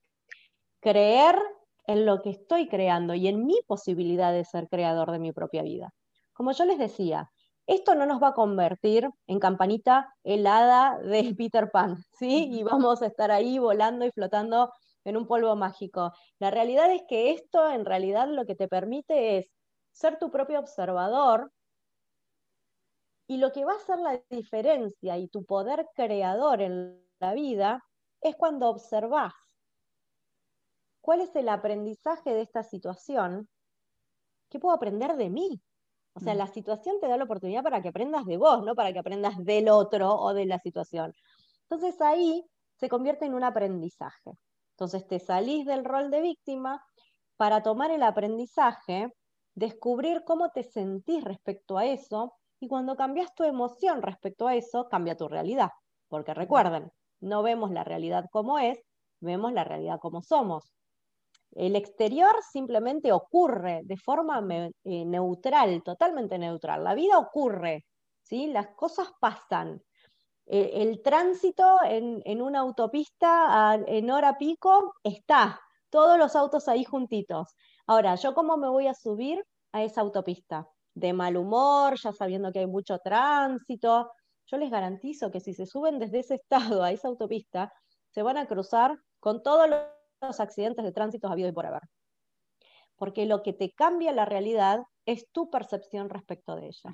[0.80, 1.36] creer
[1.86, 5.62] en lo que estoy creando y en mi posibilidad de ser creador de mi propia
[5.62, 5.90] vida.
[6.34, 7.30] Como yo les decía,
[7.66, 12.48] esto no nos va a convertir en campanita helada de Peter Pan, ¿sí?
[12.52, 14.72] Y vamos a estar ahí volando y flotando
[15.04, 16.12] en un polvo mágico.
[16.38, 19.50] La realidad es que esto en realidad lo que te permite es
[19.92, 21.50] ser tu propio observador
[23.28, 27.84] y lo que va a hacer la diferencia y tu poder creador en la vida
[28.20, 29.32] es cuando observas
[31.00, 33.48] cuál es el aprendizaje de esta situación,
[34.50, 35.60] qué puedo aprender de mí,
[36.16, 36.38] o sea, mm.
[36.38, 39.36] la situación te da la oportunidad para que aprendas de vos, no para que aprendas
[39.44, 41.12] del otro o de la situación.
[41.68, 42.42] Entonces ahí
[42.76, 44.32] se convierte en un aprendizaje.
[44.72, 46.82] Entonces te salís del rol de víctima
[47.36, 49.12] para tomar el aprendizaje,
[49.54, 54.88] descubrir cómo te sentís respecto a eso y cuando cambias tu emoción respecto a eso,
[54.88, 55.70] cambia tu realidad.
[56.08, 58.78] Porque recuerden, no vemos la realidad como es,
[59.20, 60.72] vemos la realidad como somos.
[61.52, 64.46] El exterior simplemente ocurre de forma
[64.84, 66.84] eh, neutral, totalmente neutral.
[66.84, 67.86] La vida ocurre,
[68.22, 68.48] ¿sí?
[68.48, 69.82] las cosas pasan.
[70.46, 77.54] Eh, el tránsito en, una autopista en hora pico está, todos los autos ahí juntitos.
[77.86, 80.68] Ahora, ¿yo cómo me voy a subir a esa autopista?
[80.94, 84.10] De mal humor, ya sabiendo que hay mucho tránsito.
[84.46, 87.72] Yo les garantizo que si se suben desde ese estado a esa autopista,
[88.10, 89.80] se van a cruzar con todos los
[90.20, 91.82] accidentes de tránsito habido y por haber.
[92.96, 96.92] Porque lo que te cambia la realidad es tu percepción respecto de ella.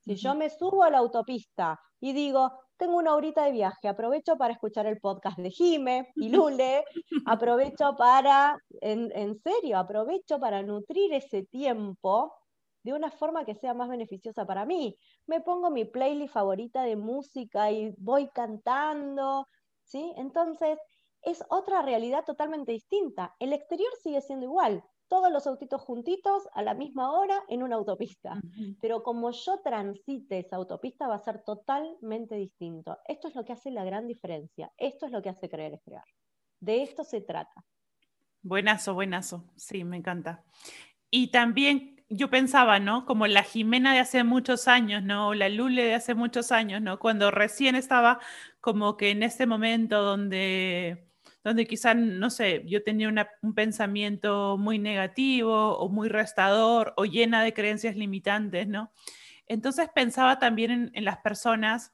[0.00, 4.36] Si yo me subo a la autopista y digo, tengo una horita de viaje, aprovecho
[4.36, 6.84] para escuchar el podcast de Jime y Lule,
[7.26, 12.34] aprovecho para, en, en serio, aprovecho para nutrir ese tiempo
[12.82, 14.96] de una forma que sea más beneficiosa para mí.
[15.26, 19.48] Me pongo mi playlist favorita de música y voy cantando,
[19.84, 20.12] ¿sí?
[20.16, 20.78] Entonces,
[21.24, 23.34] es otra realidad totalmente distinta.
[23.38, 24.82] El exterior sigue siendo igual.
[25.08, 28.40] todos los autitos juntitos a la misma hora en una autopista.
[28.80, 32.98] Pero como yo transite esa autopista va a ser totalmente distinto.
[33.06, 34.72] Esto es lo que hace la gran diferencia.
[34.76, 36.04] Esto es lo que hace creer es crear.
[36.60, 37.64] De esto se trata.
[38.42, 39.44] Buenazo, buenazo.
[39.56, 40.42] Sí, me encanta.
[41.10, 43.06] Y también yo pensaba, ¿no?
[43.06, 45.28] Como la Jimena de hace muchos años, ¿no?
[45.28, 46.98] O la Lule de hace muchos años, ¿no?
[46.98, 48.20] Cuando recién estaba
[48.60, 51.03] como que en este momento donde
[51.44, 53.08] donde quizás, no sé, yo tenía
[53.42, 58.90] un pensamiento muy negativo o muy restador o llena de creencias limitantes, ¿no?
[59.46, 61.92] Entonces pensaba también en, las personas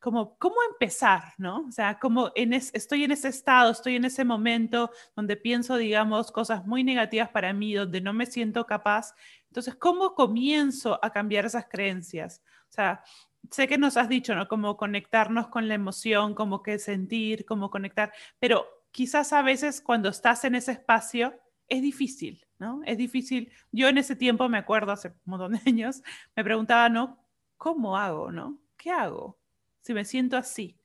[0.00, 1.64] como, ¿cómo empezar, no?
[1.68, 6.32] O sea, como en estoy en ese estado, estoy en ese momento donde pienso, digamos,
[6.32, 9.14] cosas muy negativas para mí, donde no me siento capaz.
[9.46, 12.42] Entonces, ¿cómo comienzo a cambiar esas creencias?
[12.68, 13.02] O sea,
[13.50, 14.48] sé que nos has dicho, ¿no?
[14.48, 20.08] Como conectarnos con la emoción, como que sentir, como conectar, pero quizás a veces cuando
[20.08, 22.80] estás en ese espacio es difícil, ¿no?
[22.84, 23.52] Es difícil.
[23.72, 26.02] Yo en ese tiempo, me acuerdo, hace un montón de años,
[26.34, 27.22] me preguntaba, ¿no?
[27.56, 28.60] ¿Cómo hago, no?
[28.76, 29.38] ¿Qué hago
[29.80, 30.76] si me siento así?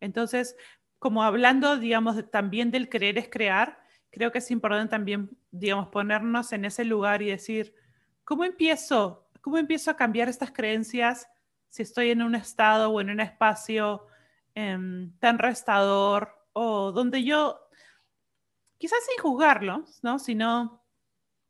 [0.00, 0.56] Entonces,
[0.98, 6.52] como hablando, digamos, también del querer es crear, creo que es importante también, digamos, ponernos
[6.52, 7.74] en ese lugar y decir,
[8.24, 9.28] ¿cómo empiezo?
[9.40, 11.28] ¿Cómo empiezo a cambiar estas creencias
[11.70, 14.06] si estoy en un estado o en un espacio
[14.54, 17.58] em, tan restador o donde yo,
[18.78, 20.18] quizás sin juzgarlo, ¿no?
[20.18, 20.82] Sino,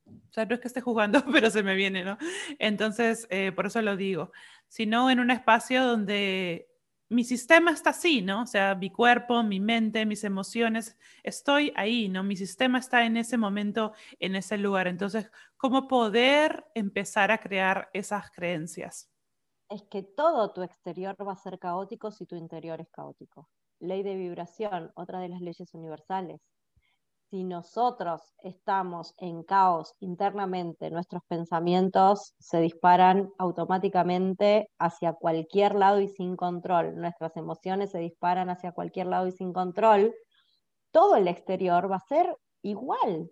[0.06, 2.18] o sea, no es que esté jugando, pero se me viene, ¿no?
[2.58, 4.32] Entonces, eh, por eso lo digo,
[4.68, 6.68] sino en un espacio donde
[7.08, 8.42] mi sistema está así, ¿no?
[8.42, 12.22] O sea, mi cuerpo, mi mente, mis emociones, estoy ahí, ¿no?
[12.22, 14.88] Mi sistema está en ese momento, en ese lugar.
[14.88, 19.10] Entonces, ¿cómo poder empezar a crear esas creencias?
[19.68, 23.50] Es que todo tu exterior va a ser caótico si tu interior es caótico
[23.82, 26.40] ley de vibración, otra de las leyes universales.
[27.30, 36.08] Si nosotros estamos en caos internamente, nuestros pensamientos se disparan automáticamente hacia cualquier lado y
[36.08, 40.14] sin control, nuestras emociones se disparan hacia cualquier lado y sin control,
[40.90, 43.30] todo el exterior va a ser igual.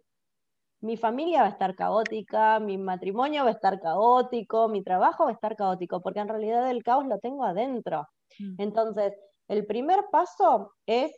[0.80, 5.30] Mi familia va a estar caótica, mi matrimonio va a estar caótico, mi trabajo va
[5.30, 8.06] a estar caótico, porque en realidad el caos lo tengo adentro.
[8.38, 8.54] Mm.
[8.56, 9.12] Entonces,
[9.50, 11.10] el primer paso es,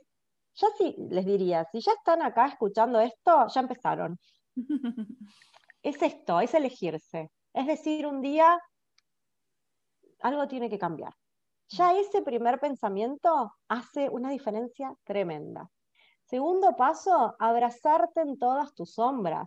[0.54, 4.18] ya sí les diría, si ya están acá escuchando esto, ya empezaron.
[5.82, 7.30] es esto, es elegirse.
[7.52, 8.58] Es decir, un día
[10.20, 11.12] algo tiene que cambiar.
[11.68, 15.68] Ya ese primer pensamiento hace una diferencia tremenda.
[16.24, 19.46] Segundo paso, abrazarte en todas tus sombras,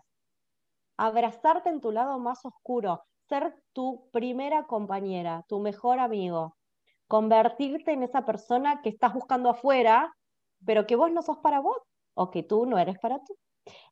[0.95, 6.55] abrazarte en tu lado más oscuro, ser tu primera compañera, tu mejor amigo,
[7.07, 10.15] convertirte en esa persona que estás buscando afuera,
[10.65, 11.77] pero que vos no sos para vos
[12.15, 13.37] o que tú no eres para tú.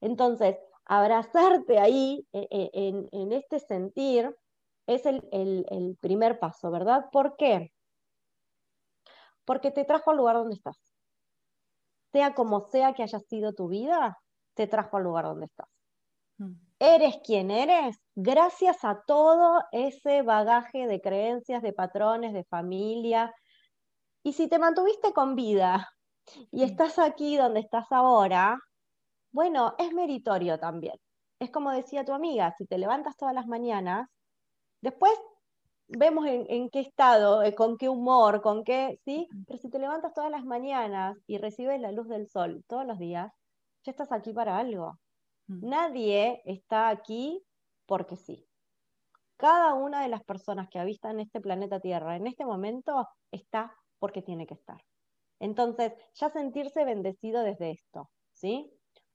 [0.01, 4.35] Entonces, abrazarte ahí e, e, en, este sentir
[4.87, 7.05] es el, el, primer paso, ¿verdad?
[7.11, 7.71] ¿Por qué?
[9.45, 10.77] Porque te trajo al lugar donde estás.
[12.11, 14.17] Sea como sea que haya sido tu vida,
[14.53, 15.69] te trajo al lugar donde estás.
[16.37, 16.53] Mm.
[16.85, 23.33] Eres quien eres gracias a todo ese bagaje de creencias, de patrones, de familia.
[24.21, 25.87] Y si te mantuviste con vida
[26.51, 26.63] y mm.
[26.63, 28.59] estás aquí donde estás ahora,
[29.31, 30.95] bueno, es meritorio también.
[31.39, 34.09] Es como decía tu amiga, si te levantas todas las mañanas,
[34.81, 35.13] después
[35.87, 39.29] vemos en, qué estado, eh, con qué humor, con qué, ¿sí?
[39.47, 42.99] Pero si te levantas todas las mañanas y recibes la luz del sol todos los
[42.99, 43.31] días,
[43.85, 44.99] ya estás aquí para algo.
[45.47, 45.69] Mm.
[45.69, 47.43] Nadie está aquí
[47.85, 48.47] porque sí.
[49.37, 54.21] Cada una de las personas que habitan este planeta Tierra en este momento está porque
[54.21, 54.83] tiene que estar.
[55.39, 58.71] Entonces, ya sentirse bendecido desde esto, ¿sí?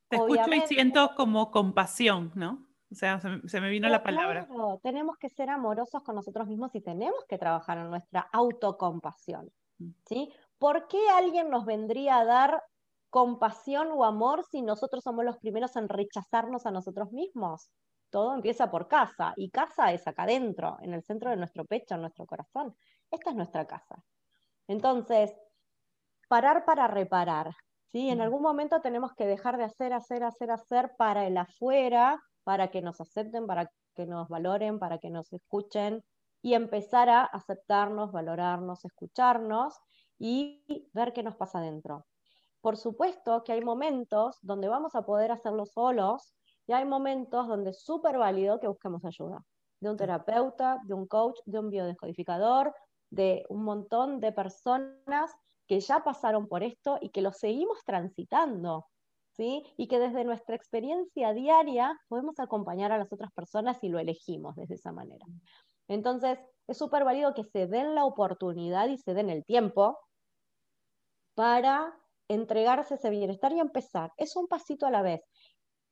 [0.09, 2.67] Te escucho y siento como compasión, ¿no?
[2.91, 4.47] O sea, se, me vino la palabra.
[4.47, 9.51] Claro, tenemos que ser amorosos con nosotros mismos y tenemos que trabajar en nuestra autocompasión,
[9.79, 9.91] mm.
[10.07, 10.33] ¿sí?
[10.59, 12.63] ¿Por qué alguien nos vendría a dar
[13.11, 17.71] compasión o amor si nosotros somos los primeros en rechazarnos a nosotros mismos?
[18.11, 21.95] todo empieza por casa y casa es acá adentro, en el centro de nuestro pecho,
[21.95, 22.77] en nuestro corazón.
[23.11, 24.03] Esta es nuestra casa.
[24.67, 25.35] Entonces,
[26.29, 27.53] parar para reparar.
[27.87, 28.09] ¿sí?
[28.11, 32.71] En algún momento tenemos que dejar de hacer, hacer, hacer, hacer para el afuera, para
[32.71, 36.03] que nos acepten, para que nos valoren, para que nos escuchen
[36.41, 39.75] y empezar a aceptarnos, valorarnos, escucharnos
[40.19, 42.07] y ver qué nos pasa adentro.
[42.61, 46.35] Por supuesto que hay momentos donde vamos a poder hacerlo solos
[46.67, 49.45] y hay momentos donde es súper válido que busquemos ayuda
[49.81, 52.75] de un terapeuta, de un coach, de un biodescodificador,
[53.11, 55.33] de un montón de personas
[55.67, 58.87] que ya pasaron por esto y que lo seguimos transitando.
[59.33, 59.63] ¿sí?
[59.77, 64.57] Y que desde nuestra experiencia diaria podemos acompañar a las otras personas y lo elegimos
[64.57, 65.25] desde esa manera.
[65.87, 69.99] Entonces, es súper válido que se den la oportunidad y se den el tiempo
[71.35, 71.97] para
[72.29, 74.13] entregarse ese bienestar y empezar.
[74.17, 75.21] Es un pasito a la vez.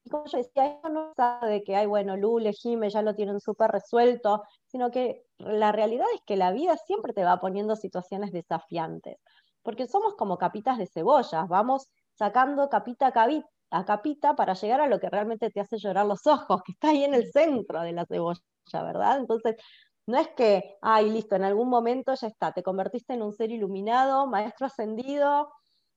[0.04, 3.14] Y como yo decía, esto no sabe de que, ay, bueno, Lule, Jime ya lo
[3.14, 7.74] tienen súper resuelto, sino que la realidad es que la vida siempre te va poniendo
[7.74, 9.16] situaciones desafiantes,
[9.62, 13.12] porque somos como capitas de cebollas, vamos sacando capita
[13.70, 16.90] a capita para llegar a lo que realmente te hace llorar los ojos, que está
[16.90, 18.40] ahí en el centro de la cebolla,
[18.72, 19.18] ¿verdad?
[19.18, 19.56] Entonces,
[20.06, 23.50] no es que, ay, listo, en algún momento ya está, te convertiste en un ser
[23.50, 25.50] iluminado, maestro ascendido.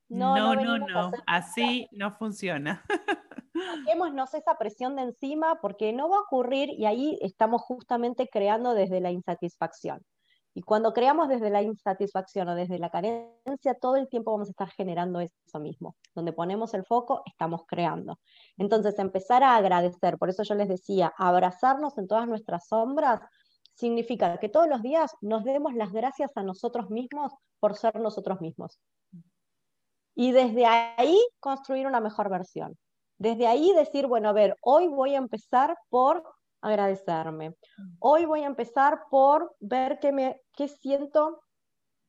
[0.09, 2.83] No, no, no, no, así no funciona.
[3.85, 8.73] Saquémonos esa presión de encima porque no va a ocurrir y ahí estamos justamente creando
[8.73, 10.03] desde la insatisfacción.
[10.55, 14.51] Y cuando creamos desde la insatisfacción o desde la carencia, todo el tiempo vamos a
[14.51, 15.95] estar generando eso mismo.
[16.15, 18.19] Donde ponemos el foco, estamos creando.
[18.57, 23.21] Entonces, empezar a agradecer, por eso yo les decía, abrazarnos en todas nuestras sombras,
[23.75, 28.41] significa que todos los días nos demos las gracias a nosotros mismos por ser nosotros
[28.41, 28.79] mismos.
[30.19, 32.77] Y desde ahí construir una mejor versión.
[33.17, 36.21] Desde ahí decir, bueno, a ver, hoy voy a empezar por
[36.59, 37.55] agradecerme.
[37.99, 41.41] Hoy voy a empezar por ver qué, me, qué siento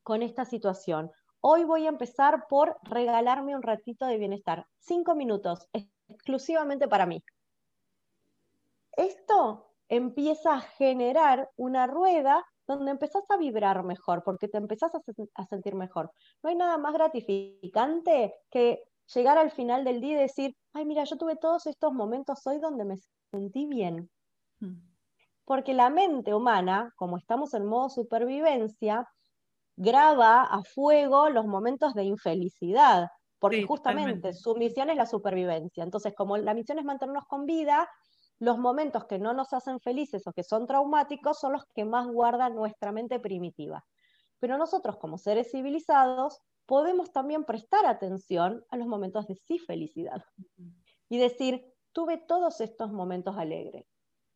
[0.03, 1.13] con esta situación.
[1.41, 4.67] Hoy voy a empezar por regalarme un ratito de bienestar.
[4.81, 5.69] Cinco minutos
[6.09, 7.23] exclusivamente para mí.
[8.91, 12.45] Esto empieza a generar una rueda
[12.77, 16.11] donde empezás a vibrar mejor, porque te empezás a, sentir mejor.
[16.43, 18.83] No hay nada más gratificante que
[19.15, 22.59] llegar al final del día y decir, ay, mira, yo tuve todos estos momentos hoy
[22.59, 22.97] donde me
[23.31, 24.11] sentí bien.
[24.61, 24.77] Mm.
[25.45, 29.07] Porque la mente humana, como estamos en modo supervivencia,
[29.77, 33.09] graba a fuego los momentos de infelicidad,
[33.39, 35.83] porque justamente su misión es la supervivencia.
[35.83, 37.89] Entonces, como la misión es mantenernos con vida,
[38.41, 42.09] los momentos que no nos hacen felices o que son traumáticos son los que más
[42.09, 43.85] guardan nuestra mente primitiva.
[44.41, 50.25] Pero nosotros como seres civilizados podemos también prestar atención a los momentos de sí felicidad
[51.11, 53.87] y decir, tuve todos estos momentos alegres.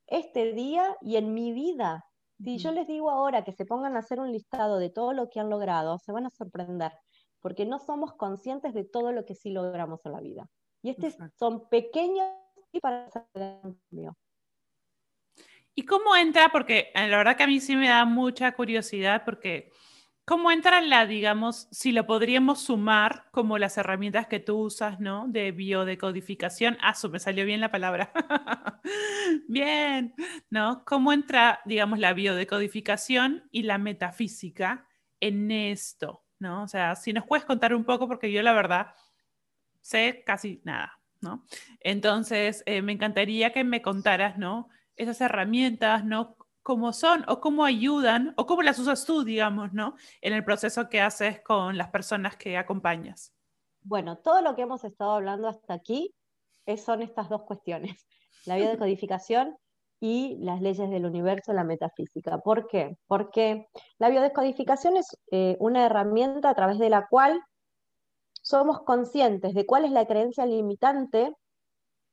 [0.06, 2.04] Este día y en mi vida,
[2.38, 5.30] si yo les digo ahora que se pongan a hacer un listado de todo lo
[5.30, 6.92] que han logrado, se van a sorprender,
[7.40, 10.50] porque no somos conscientes de todo lo que sí logramos en la vida.
[10.82, 12.28] Y estos son pequeños
[12.80, 13.08] para
[15.74, 16.50] ¿Y cómo entra?
[16.50, 19.72] Porque eh, la verdad que a mí sí me da mucha curiosidad porque
[20.24, 25.26] ¿cómo entra la, digamos, si lo podríamos sumar como las herramientas que tú usas, ¿no?
[25.28, 26.78] De biodecodificación.
[26.80, 28.12] Ah, me salió bien la palabra.
[29.48, 30.14] bien,
[30.50, 30.84] ¿no?
[30.84, 34.86] ¿Cómo entra, digamos, la biodecodificación y la metafísica
[35.20, 36.62] en esto, ¿no?
[36.62, 38.94] O sea, si nos puedes contar un poco, porque yo la verdad
[39.80, 41.00] sé casi nada.
[41.80, 44.68] Entonces, eh, me encantaría que me contaras, ¿no?
[44.96, 46.36] Esas herramientas, ¿no?
[46.62, 49.96] Cómo son o cómo ayudan o cómo las usas tú, digamos, ¿no?
[50.20, 53.34] En el proceso que haces con las personas que acompañas.
[53.82, 56.14] Bueno, todo lo que hemos estado hablando hasta aquí
[56.78, 58.06] son estas dos cuestiones,
[58.46, 59.56] la biodescodificación
[60.00, 62.38] y las leyes del universo, la metafísica.
[62.38, 62.96] ¿Por qué?
[63.06, 63.68] Porque
[63.98, 67.40] la biodescodificación es eh, una herramienta a través de la cual
[68.44, 71.34] somos conscientes de cuál es la creencia limitante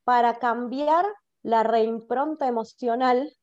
[0.05, 1.05] para cambiar
[1.43, 3.33] la reimpronta emocional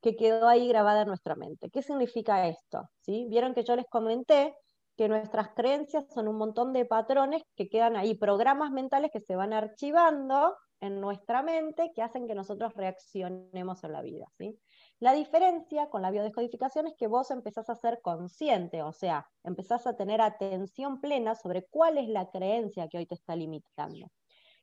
[0.00, 1.70] que quedó ahí grabada en nuestra mente.
[1.70, 2.88] ¿Qué significa esto?
[3.00, 3.26] ¿Sí?
[3.30, 4.56] Vieron que yo les comenté
[4.96, 9.36] que nuestras creencias son un montón de patrones que quedan ahí, programas mentales que se
[9.36, 14.26] van archivando en nuestra mente que hacen que nosotros reaccionemos en la vida.
[14.38, 14.58] ¿sí?
[15.00, 19.86] La diferencia con la biodescodificación es que vos empezás a ser consciente, o sea, empezás
[19.86, 24.10] a tener atención plena sobre cuál es la creencia que hoy te está limitando.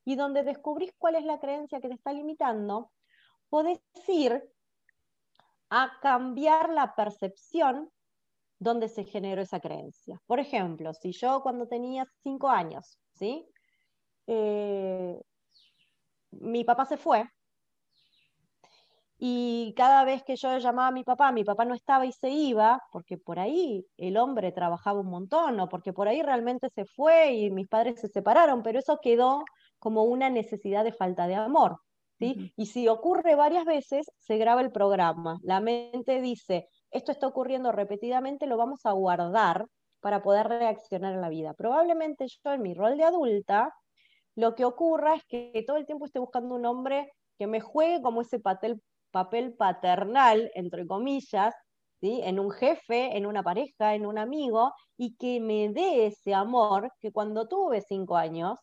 [0.03, 2.91] Y donde descubrís cuál es la creencia que te está limitando,
[3.49, 4.43] podés ir
[5.69, 7.89] a cambiar la percepción
[8.59, 10.21] donde se generó esa creencia.
[10.25, 13.47] Por ejemplo, si yo cuando tenía cinco años, ¿sí?
[14.27, 15.17] Eh,
[16.31, 17.25] mi papá se fue
[19.17, 22.29] y cada vez que yo llamaba a mi papá, mi papá no estaba y se
[22.29, 26.85] iba, porque por ahí el hombre trabajaba un montón, o porque por ahí realmente se
[26.85, 29.43] fue y mis padres se separaron, pero eso quedó
[29.79, 31.79] como una necesidad de falta de amor.
[32.19, 32.53] ¿sí?
[32.57, 35.37] Y si ocurre varias veces, se graba el programa.
[35.43, 39.65] La mente dice, esto está ocurriendo repetidamente, lo vamos a guardar
[40.01, 41.53] para poder reaccionar en la vida.
[41.53, 43.73] Probablemente yo en mi rol de adulta,
[44.35, 48.01] lo que ocurra es que todo el tiempo esté buscando un hombre que me juegue
[48.01, 48.81] como ese papel,
[49.15, 51.55] papel paternal, entre comillas,
[52.01, 52.19] ¿sí?
[52.21, 56.91] en un jefe, en una pareja, en un amigo, y que me dé ese amor
[56.99, 58.59] que cuando tuve cinco años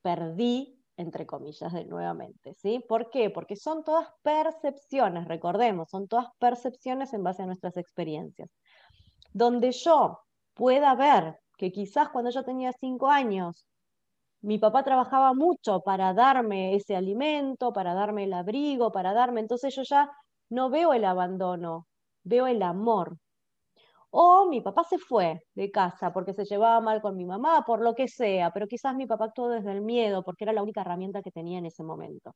[0.00, 2.84] perdí entre comillas, de nuevamente, ¿sí?
[2.88, 3.30] ¿Por qué?
[3.30, 8.50] Porque son todas percepciones, recordemos, son todas percepciones en base a nuestras experiencias.
[9.32, 10.18] Donde yo
[10.54, 13.68] pueda ver que quizás cuando yo tenía cinco años,
[14.42, 19.74] mi papá trabajaba mucho para darme ese alimento, para darme el abrigo, para darme, entonces
[19.74, 20.10] yo ya
[20.50, 21.86] no veo el abandono,
[22.24, 23.18] veo el amor,
[24.10, 27.80] o mi papá se fue de casa porque se llevaba mal con mi mamá, por
[27.82, 30.80] lo que sea, pero quizás mi papá actuó desde el miedo porque era la única
[30.82, 32.32] herramienta que tenía en ese momento.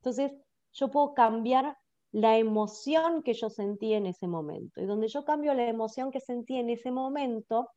[0.00, 0.32] Entonces,
[0.72, 1.76] yo puedo cambiar
[2.12, 4.80] la emoción que yo sentí en ese momento.
[4.80, 7.68] Y donde yo cambio la emoción que sentí en ese momento,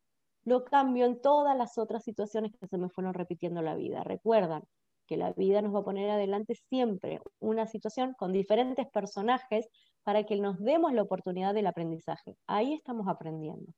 [0.45, 4.03] lo cambio en todas las otras situaciones que se me fueron repitiendo la vida.
[4.03, 4.63] Recuerdan
[5.07, 9.67] que la vida nos va a poner adelante siempre una situación con diferentes personajes
[10.03, 12.37] para que nos demos la oportunidad del aprendizaje.
[12.47, 13.73] Ahí estamos aprendiendo.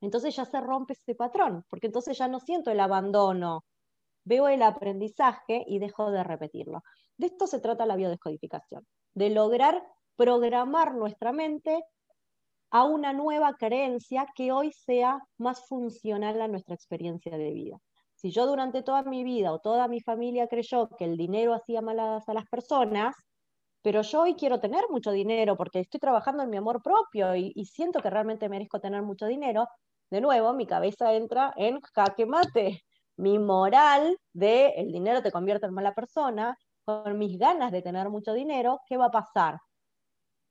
[0.00, 3.64] Entonces ya se rompe ese patrón, porque entonces ya no siento el abandono,
[4.24, 6.82] veo el aprendizaje y dejo de repetirlo.
[7.18, 9.82] De esto se trata la biodescodificación, de lograr
[10.16, 11.82] programar nuestra mente
[12.70, 17.78] a una nueva creencia que hoy sea más funcional a nuestra experiencia de vida.
[18.14, 21.80] Si yo durante toda mi vida o toda mi familia creyó que el dinero hacía
[21.80, 23.16] malas a las personas,
[23.82, 27.64] pero yo hoy quiero tener mucho dinero porque estoy trabajando en mi amor propio y,
[27.64, 29.66] siento que realmente merezco tener mucho dinero,
[30.10, 32.82] de nuevo mi cabeza entra en jaque mate.
[33.16, 38.10] Mi moral de el dinero te convierte en mala persona, con mis ganas de tener
[38.10, 39.58] mucho dinero, ¿qué va a pasar?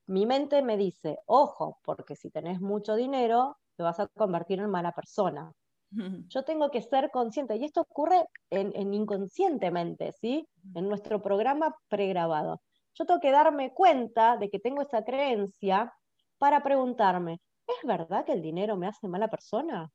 [0.09, 4.69] Mi mente me dice, ojo, porque si tenés mucho dinero, te vas a convertir en
[4.69, 5.51] mala persona.
[6.29, 10.47] Yo tengo que ser consciente, y esto ocurre en, en inconscientemente, ¿sí?
[10.75, 12.61] En nuestro programa pregrabado
[12.99, 15.93] yo tengo que darme cuenta de que tengo esa creencia
[16.37, 19.89] para preguntarme, ¿es verdad que el dinero me hace mala persona?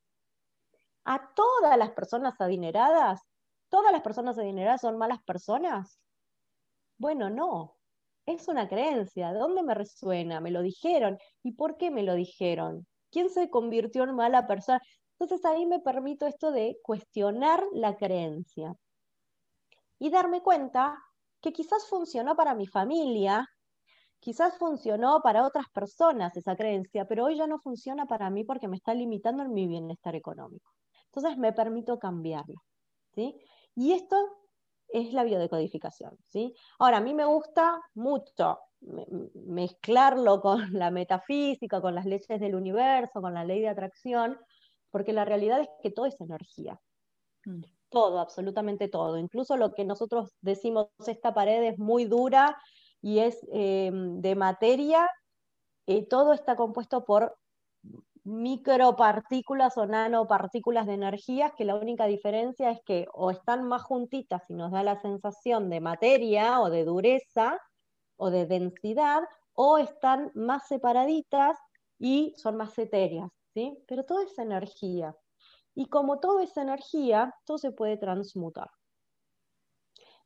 [1.04, 3.22] ¿A todas las personas adineradas?
[3.70, 5.98] ¿Todas las personas adineradas son malas personas?
[6.98, 7.78] Bueno, no.
[8.26, 9.32] Es una creencia.
[9.32, 10.40] ¿De dónde me resuena?
[10.40, 11.18] ¿Me lo dijeron?
[11.42, 12.86] ¿Y por qué me lo dijeron?
[13.10, 14.80] ¿Quién se convirtió en mala persona?
[15.18, 18.74] Entonces ahí me permito esto de cuestionar la creencia
[19.98, 21.02] y darme cuenta
[21.40, 23.46] que quizás funcionó para mi familia,
[24.18, 28.68] quizás funcionó para otras personas esa creencia, pero hoy ya no funciona para mí porque
[28.68, 30.72] me está limitando en mi bienestar económico.
[31.06, 32.56] Entonces me permito cambiarlo.
[33.14, 33.36] ¿sí?
[33.74, 34.16] Y esto
[34.94, 36.16] es la biodecodificación.
[36.28, 36.54] ¿sí?
[36.78, 38.58] Ahora, a mí me gusta mucho
[39.34, 44.38] mezclarlo con la metafísica, con las leyes del universo, con la ley de atracción,
[44.90, 46.80] porque la realidad es que todo es energía.
[47.44, 47.62] Mm
[47.94, 49.16] todo, absolutamente todo.
[49.16, 52.58] Incluso lo que nosotros decimos, esta pared es muy dura
[53.00, 55.08] y es eh, de materia,
[55.86, 57.38] eh, todo está compuesto por
[58.24, 64.42] micropartículas o nanopartículas de energías, que la única diferencia es que o están más juntitas
[64.48, 67.58] y nos da la sensación de materia o de dureza
[68.16, 69.22] o de densidad,
[69.54, 71.58] o están más separaditas
[71.98, 73.76] y son más etéreas, ¿sí?
[73.86, 75.14] Pero todo es energía.
[75.74, 78.70] Y como todo es energía, todo se puede transmutar.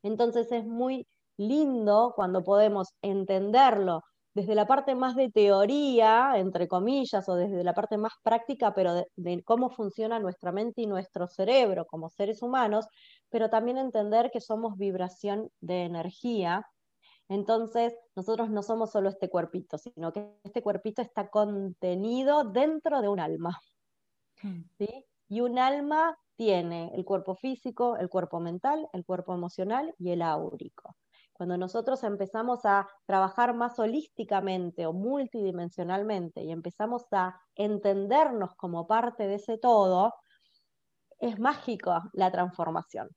[0.02, 4.02] Entonces es muy lindo cuando podemos entenderlo
[4.38, 8.94] desde la parte más de teoría, entre comillas, o desde la parte más práctica, pero
[9.16, 12.86] de, cómo funciona nuestra mente y nuestro cerebro como seres humanos,
[13.30, 16.64] pero también entender que somos vibración de energía.
[17.28, 23.08] Entonces, nosotros no somos solo este cuerpito, sino que este cuerpito está contenido dentro de
[23.08, 23.58] un alma.
[24.40, 24.62] Hmm.
[24.78, 25.04] ¿sí?
[25.28, 30.22] Y un alma tiene el cuerpo físico, el cuerpo mental, el cuerpo emocional y el
[30.22, 30.94] áurico.
[31.38, 39.28] Cuando nosotros empezamos a trabajar más holísticamente o multidimensionalmente y empezamos a entendernos como parte
[39.28, 40.14] de ese todo,
[41.20, 43.08] es mágico la transformación,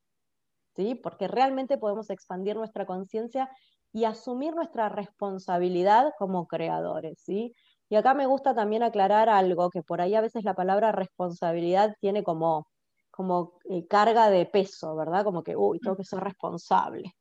[0.76, 0.96] ¿sí?
[0.96, 3.50] Porque realmente podemos expandir nuestra conciencia
[3.94, 7.54] y asumir nuestra responsabilidad como creadores, ¿sí?
[7.90, 11.96] Y acá me gusta también aclarar algo, que por ahí a veces la palabra responsabilidad
[12.02, 12.68] tiene como,
[13.12, 15.24] como eh, carga de peso, ¿verdad?
[15.26, 17.14] Como que, uy, tengo que ser responsable.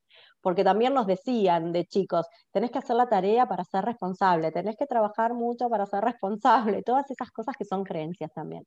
[0.42, 4.76] Porque también nos decían de chicos, tenés que hacer la tarea para ser responsable, tenés
[4.76, 8.64] que trabajar mucho para ser responsable, todas esas cosas que son creencias también.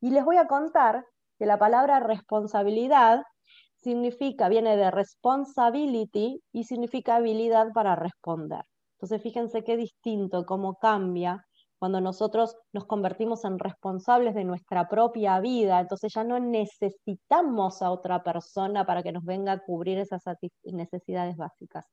[0.00, 1.04] Y les voy a contar
[1.38, 3.22] que la palabra responsabilidad
[3.76, 8.64] significa, viene de responsibility y significa habilidad para responder.
[8.96, 11.44] Entonces, fíjense qué distinto, cómo cambia
[11.82, 17.90] cuando nosotros nos convertimos en responsables de nuestra propia vida, entonces ya no necesitamos a
[17.90, 20.22] otra persona para que nos venga a cubrir esas
[20.62, 21.84] necesidades básicas.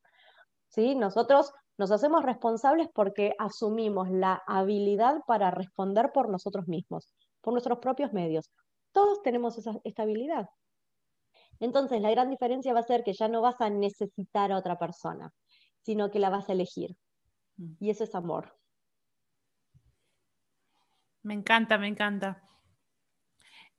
[0.68, 0.94] ¿Sí?
[0.94, 7.12] Nosotros nos hacemos responsables porque asumimos la habilidad para responder por nosotros mismos,
[7.42, 8.52] por nuestros propios medios.
[8.92, 10.50] Todos tenemos esa, esta habilidad.
[11.60, 14.78] Entonces, la gran diferencia va a ser que ya no vas a necesitar a otra
[14.78, 15.34] persona,
[15.82, 16.96] sino que la vas a elegir.
[17.58, 17.74] Mm.
[17.80, 18.59] Y eso es amor.
[21.24, 22.41] Me encanta, me encanta.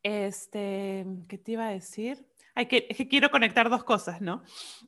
[0.03, 2.27] Este, ¿qué te iba a decir?
[2.69, 4.43] Que, que quiero conectar dos cosas, ¿no?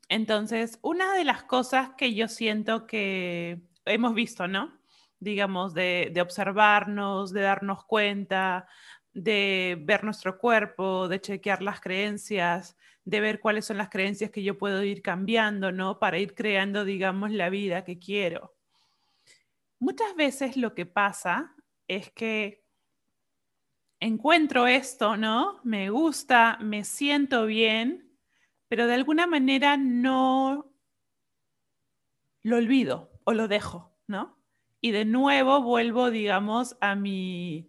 [0.08, 4.78] Entonces, una de las cosas que yo siento que hemos visto, ¿no?
[5.20, 8.66] Digamos, de, de observarnos, de darnos cuenta,
[9.14, 14.42] de ver nuestro cuerpo, de chequear las creencias, de ver cuáles son las creencias que
[14.42, 15.98] yo puedo ir cambiando, ¿no?
[15.98, 18.54] Para ir creando, digamos, la vida que quiero.
[19.78, 21.54] Muchas veces lo que pasa
[21.88, 22.64] es que
[24.00, 25.60] encuentro esto, ¿no?
[25.64, 28.18] Me gusta, me siento bien,
[28.68, 30.72] pero de alguna manera no
[32.42, 34.38] lo olvido o lo dejo, ¿no?
[34.80, 37.68] Y de nuevo vuelvo, digamos, a mi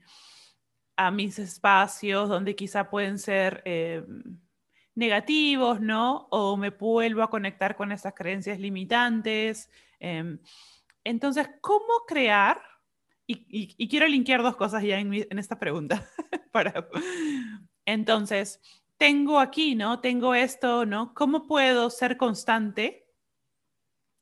[0.96, 4.06] a mis espacios donde quizá pueden ser eh,
[4.96, 6.28] negativos, ¿no?
[6.30, 9.70] O me vuelvo a conectar con esas creencias limitantes.
[10.00, 10.40] Em,
[11.04, 12.62] entonces, ¿cómo crear?
[13.26, 16.10] Y, quiero linkear dos cosas ya en, esta pregunta.
[17.86, 18.60] Entonces,
[18.98, 20.02] tengo aquí, ¿no?
[20.02, 21.14] Tengo esto, ¿no?
[21.14, 23.08] ¿Cómo puedo ser constante?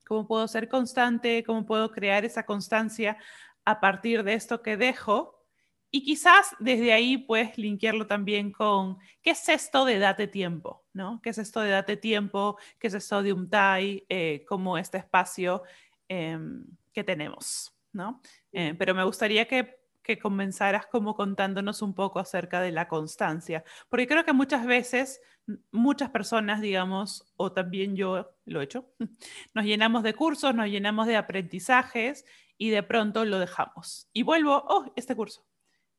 [0.06, 1.44] ¿Cómo puedo ser constante?
[1.44, 3.18] ¿Cómo puedo crear esa constancia
[3.66, 5.42] a partir de esto que dejo?
[5.90, 11.20] Y quizás desde ahí puedes linkearlo también con qué es esto de date tiempo, ¿no?
[11.22, 12.58] ¿Qué es esto de date tiempo?
[12.80, 14.06] ¿Qué es esto de un TAI?
[14.08, 15.64] Eh, como este espacio
[16.08, 18.22] em, que tenemos, ¿no?
[18.52, 23.64] Eh, pero me gustaría que, que comenzaras como contándonos un poco acerca de la constancia,
[23.90, 25.22] porque creo que muchas veces
[25.72, 28.94] muchas personas, digamos, o también yo lo he hecho,
[29.54, 32.26] nos llenamos de cursos, nos llenamos de aprendizajes
[32.58, 34.10] y de pronto lo dejamos.
[34.14, 35.46] Y vuelvo, oh, este curso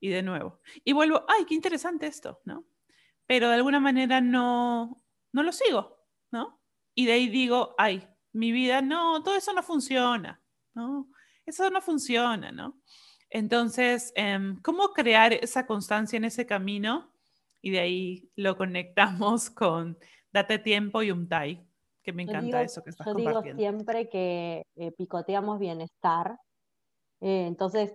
[0.01, 0.61] y de nuevo.
[0.85, 2.65] Y vuelvo, ay, qué interesante esto, ¿no?
[3.27, 5.99] Pero de alguna manera no, no lo sigo,
[6.31, 6.61] ¿no?
[6.95, 10.43] Y de ahí digo, ay, mi vida, no, todo eso no funciona,
[10.75, 11.09] ¿no?
[11.47, 12.81] Eso no funciona, ¿no?
[13.31, 17.13] Entonces, em, ¿cómo crear esa constancia en ese camino?
[17.61, 19.99] Y de ahí lo conectamos con
[20.33, 21.67] date tiempo y un tai,
[22.03, 23.59] que me encanta eso que estás yo compartiendo.
[23.59, 26.39] Digo siempre que eh, picoteamos bienestar.
[27.21, 27.95] Eh, entonces,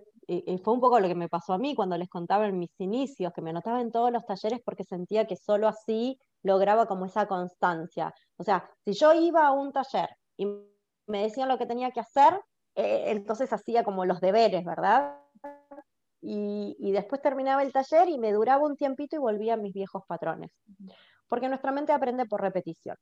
[0.62, 3.32] fue un poco lo que me pasó a mí cuando les contaba en mis inicios,
[3.32, 7.26] que me anotaba en todos los talleres porque sentía que solo así lograba como esa
[7.26, 8.12] constancia.
[8.36, 10.46] O sea, si yo iba a un taller y
[11.06, 12.38] me decían lo que tenía que hacer,
[12.78, 15.18] eh, entonces hacía como los deberes, ¿verdad?
[16.20, 19.74] Y, y, después terminaba el taller y me duraba un tiempito y volvía a mis
[19.74, 20.52] viejos patrones.
[21.26, 22.96] Porque nuestra mente aprende por repetición.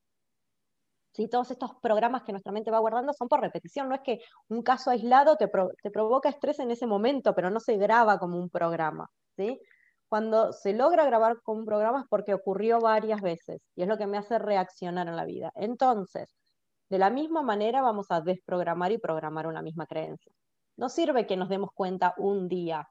[1.30, 4.62] Todos estos programas que nuestra mente va guardando son por repetición, no es que un
[4.62, 5.48] caso aislado te,
[5.90, 9.10] provoca estrés en ese momento, pero no se graba como un programa.
[9.36, 9.60] ¿sí?
[10.08, 13.98] Cuando se logra grabar como un programa es porque ocurrió varias veces y es lo
[13.98, 15.50] que me hace reaccionar en la vida.
[15.54, 16.34] Entonces,
[16.89, 20.32] de la misma manera vamos a desprogramar y programar una misma creencia.
[20.76, 22.89] No sirve que nos demos cuenta un día,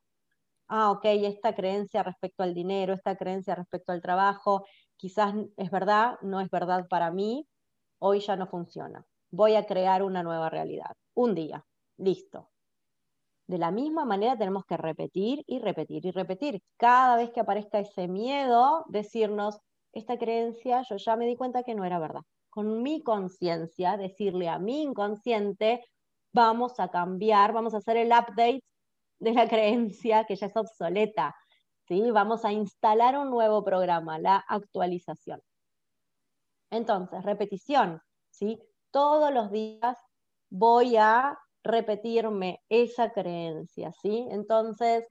[0.67, 4.65] ah, ok, esta creencia respecto al dinero, esta creencia respecto al trabajo,
[4.97, 7.47] quizás es verdad, no es verdad para mí,
[7.99, 9.05] hoy ya no funciona.
[9.31, 10.91] Voy a crear una nueva realidad.
[11.13, 11.65] Un día,
[11.97, 12.49] listo.
[13.47, 16.61] De la misma manera tenemos que repetir y repetir y repetir.
[16.77, 19.59] Cada vez que aparezca ese miedo, decirnos,
[19.93, 22.21] esta creencia yo ya me di cuenta que no era verdad.
[22.55, 25.83] Con mi conciencia, decirle a mi inconsciente,
[26.33, 28.63] vamos a cambiar, vamos a hacer el update
[29.19, 31.35] de la creencia que ya es obsoleta.
[31.87, 32.11] ¿sí?
[32.11, 35.41] Vamos a instalar un nuevo programa, la actualización.
[36.71, 38.01] Entonces, repetición,
[38.31, 38.57] ¿sí?
[38.89, 39.97] Todos los días
[40.49, 44.25] voy a repetirme esa creencia, ¿sí?
[44.31, 45.05] Entonces,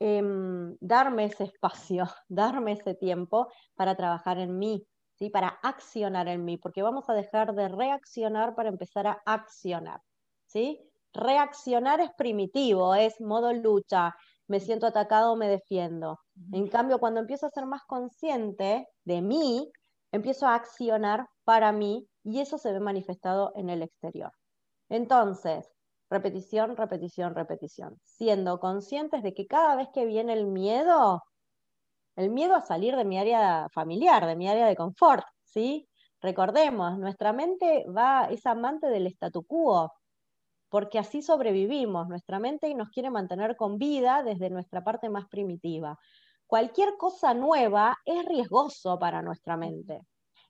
[0.00, 5.30] em, darme ese espacio, darme ese tiempo para trabajar en mí, ¿sí?
[5.30, 10.00] Para accionar en mí, porque vamos a dejar de reaccionar para empezar a accionar,
[10.46, 10.80] ¿sí?
[11.12, 14.14] Reaccionar es primitivo, es modo lucha,
[14.48, 16.18] me siento atacado, me defiendo.
[16.52, 19.70] En cambio, cuando empiezo a ser más consciente de mí,
[20.12, 24.32] empiezo a accionar para mí y eso se ve manifestado en el exterior.
[24.88, 25.68] Entonces,
[26.10, 31.22] repetición, repetición, repetición, siendo conscientes de que cada vez que viene el miedo,
[32.16, 35.88] el miedo a salir de mi área familiar, de mi área de confort, ¿sí?
[36.20, 39.92] Recordemos, nuestra mente va, es amante del statu quo,
[40.68, 42.08] porque así sobrevivimos.
[42.08, 45.98] Nuestra mente nos quiere mantener con vida desde nuestra parte más primitiva
[46.46, 50.00] cualquier cosa nueva es riesgoso para nuestra mente.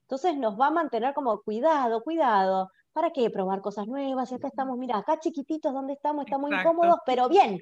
[0.01, 2.69] Entonces nos va a mantener como cuidado, cuidado.
[2.93, 4.31] ¿Para qué probar cosas nuevas?
[4.31, 7.59] Y acá estamos, mira, acá chiquititos donde estamos, estamos incómodos, pero bien.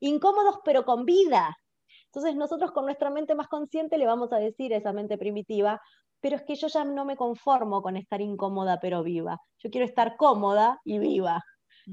[0.00, 1.56] Incómodos, pero con vida.
[2.18, 5.80] Entonces nosotros con nuestra mente más consciente le vamos a decir a esa mente primitiva,
[6.18, 9.86] pero es que yo ya no me conformo con estar incómoda pero viva, yo quiero
[9.86, 11.40] estar cómoda y viva.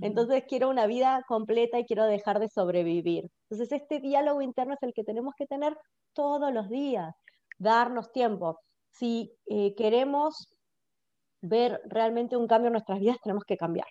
[0.01, 3.29] Entonces quiero una vida completa y quiero dejar de sobrevivir.
[3.51, 5.77] Entonces este diálogo interno es el que tenemos que tener
[6.13, 7.13] todos los días,
[7.59, 8.59] darnos tiempo.
[8.93, 10.55] Si eh, queremos
[11.41, 13.85] ver realmente un cambio en nuestras vidas, tenemos que cambiar.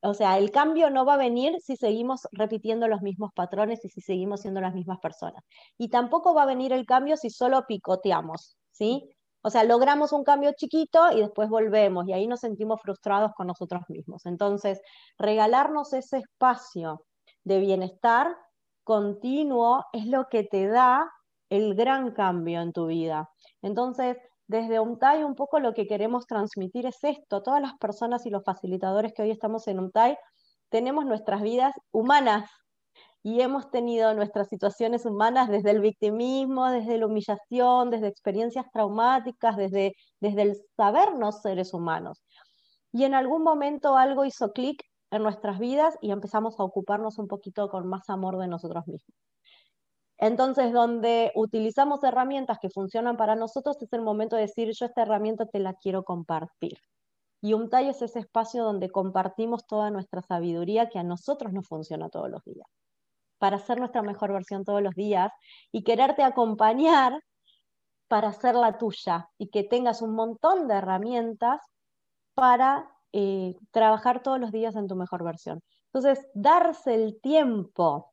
[0.00, 3.88] O sea, el cambio no va a venir si seguimos repitiendo los mismos patrones y
[3.88, 5.44] si seguimos siendo las mismas personas.
[5.76, 9.10] Y tampoco va a venir el cambio si solo picoteamos, ¿sí?
[9.42, 13.46] O sea, logramos un cambio chiquito y después volvemos y ahí nos sentimos frustrados con
[13.46, 14.26] nosotros mismos.
[14.26, 14.80] Entonces,
[15.16, 17.04] regalarnos ese espacio
[17.44, 18.36] de bienestar
[18.84, 21.10] continuo es lo que te da
[21.50, 23.30] el gran cambio en tu vida.
[23.62, 24.16] Entonces,
[24.48, 27.42] desde UMTAI un poco lo que queremos transmitir es esto.
[27.42, 30.16] Todas las personas y los facilitadores que hoy estamos en UMTAI
[30.70, 32.50] tenemos nuestras vidas humanas
[33.22, 39.56] y hemos tenido nuestras situaciones humanas desde el victimismo, desde la humillación, desde experiencias traumáticas,
[39.56, 42.22] desde, desde el sabernos seres humanos.
[42.90, 47.28] Y en algún momento algo hizo clic en nuestras vidas y empezamos a ocuparnos un
[47.28, 49.14] poquito con más amor de nosotros mismos.
[50.18, 55.02] Entonces, donde utilizamos herramientas que funcionan para nosotros, es el momento de decir, yo esta
[55.02, 56.78] herramienta te la quiero compartir.
[57.40, 61.68] Y un tallo es ese espacio donde compartimos toda nuestra sabiduría que a nosotros nos
[61.68, 62.66] funciona todos los días,
[63.38, 65.32] para ser nuestra mejor versión todos los días
[65.70, 67.22] y quererte acompañar
[68.08, 71.60] para ser la tuya y que tengas un montón de herramientas
[72.34, 75.60] para eh, trabajar todos los días en tu mejor versión.
[75.92, 78.12] Entonces, darse el tiempo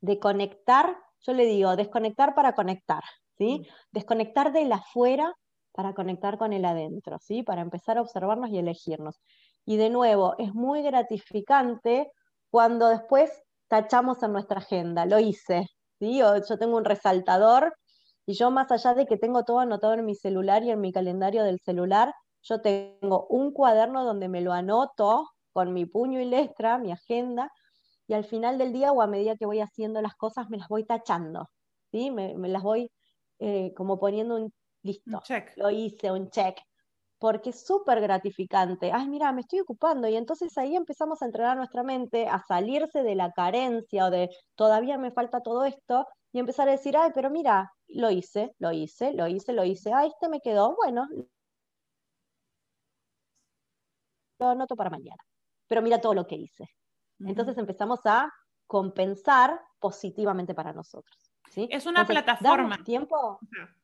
[0.00, 3.02] de conectar, yo le digo, desconectar para conectar,
[3.38, 3.60] ¿sí?
[3.60, 3.66] Mm.
[3.92, 5.32] Desconectar del afuera
[5.72, 7.42] para conectar con el adentro, ¿sí?
[7.42, 9.20] Para empezar a observarnos y elegirnos.
[9.64, 12.10] Y de nuevo, es muy gratificante
[12.50, 13.30] cuando después
[13.68, 15.66] tachamos en nuestra agenda, lo hice,
[15.98, 16.18] ¿sí?
[16.18, 17.74] yo tengo un resaltador
[18.26, 20.92] y yo más allá de que tengo todo anotado en mi celular y en mi
[20.92, 26.24] calendario del celular, yo tengo un cuaderno donde me lo anoto con mi puño y
[26.24, 27.50] letra, mi agenda,
[28.08, 30.68] y al final del día o a medida que voy haciendo las cosas me las
[30.68, 31.50] voy tachando,
[31.90, 32.10] ¿sí?
[32.10, 32.90] Me, las voy
[33.38, 34.52] eh, como poniendo un
[34.82, 35.52] listo, check.
[35.56, 36.58] lo hice, un check,
[37.18, 38.92] porque es súper gratificante.
[38.92, 43.02] Ay, mira, me estoy ocupando y entonces ahí empezamos a entrenar nuestra mente a salirse
[43.02, 47.10] de la carencia o de todavía me falta todo esto y empezar a decir, ay,
[47.14, 51.08] pero mira, lo hice, lo hice, lo hice, lo hice, ay, este me quedó, bueno,
[54.38, 55.22] lo anoto para mañana,
[55.66, 56.68] pero mira todo lo que hice.
[57.20, 58.32] Entonces empezamos a
[58.66, 61.16] compensar positivamente para nosotros.
[61.50, 61.68] ¿sí?
[61.70, 62.82] Es una plataforma.
[62.84, 63.38] Tiempo?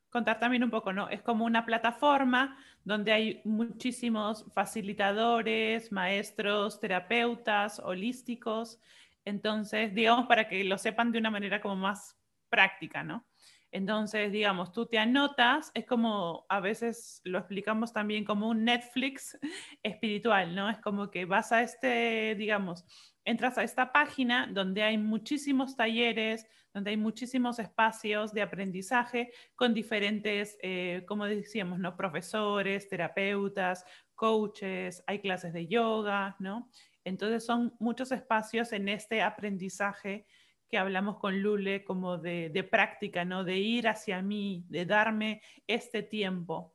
[0.09, 1.09] Contar también un poco, ¿no?
[1.09, 8.79] Es como una plataforma donde hay muchísimos facilitadores, maestros, terapeutas, holísticos.
[9.25, 12.19] Entonces, digamos, para que lo sepan de una manera como más
[12.49, 13.25] práctica, ¿no?
[13.71, 19.35] Entonces, digamos, tú te anotas, es como a veces lo explicamos también como un Netflix
[19.83, 20.69] espiritual, ¿no?
[20.69, 22.85] Es como que vas a este, digamos,
[23.25, 29.73] entras a esta página donde hay muchísimos talleres, donde hay muchísimos espacios de aprendizaje con
[29.73, 31.95] diferentes, eh, como decíamos, ¿no?
[31.95, 36.69] profesores, terapeutas, coaches, hay clases de yoga, ¿no?
[37.03, 40.25] Entonces son muchos espacios en este aprendizaje
[40.69, 43.43] que hablamos con Lule como de, de práctica, ¿no?
[43.43, 46.72] De ir hacia mí, de darme este tiempo.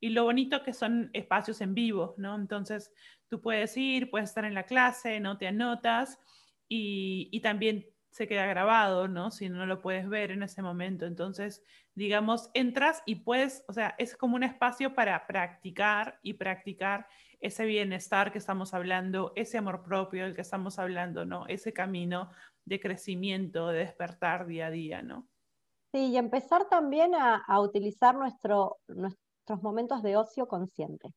[0.00, 2.36] Y lo bonito que son espacios en vivo, ¿no?
[2.36, 2.92] Entonces,
[3.28, 6.18] Tú puedes ir, puedes estar en la clase, no te anotas
[6.66, 9.30] y, también se queda grabado, ¿no?
[9.30, 11.06] Si no lo puedes ver en ese momento.
[11.06, 11.62] Entonces,
[11.94, 17.06] digamos, entras y puedes, o sea, es como un espacio para practicar y practicar
[17.40, 21.46] ese bienestar que estamos hablando, ese amor propio del que estamos hablando, ¿no?
[21.46, 22.32] Ese camino
[22.64, 25.28] de crecimiento, de despertar día a día, ¿no?
[25.92, 28.78] Sí, y empezar también a, utilizar nuestro,
[29.48, 31.14] nuestros momentos de ocio consciente.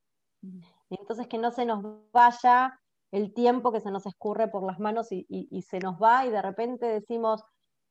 [0.89, 2.79] Entonces que no se nos vaya
[3.11, 6.41] el tiempo que se nos escurre por las manos y, se nos va y de
[6.41, 7.43] repente decimos,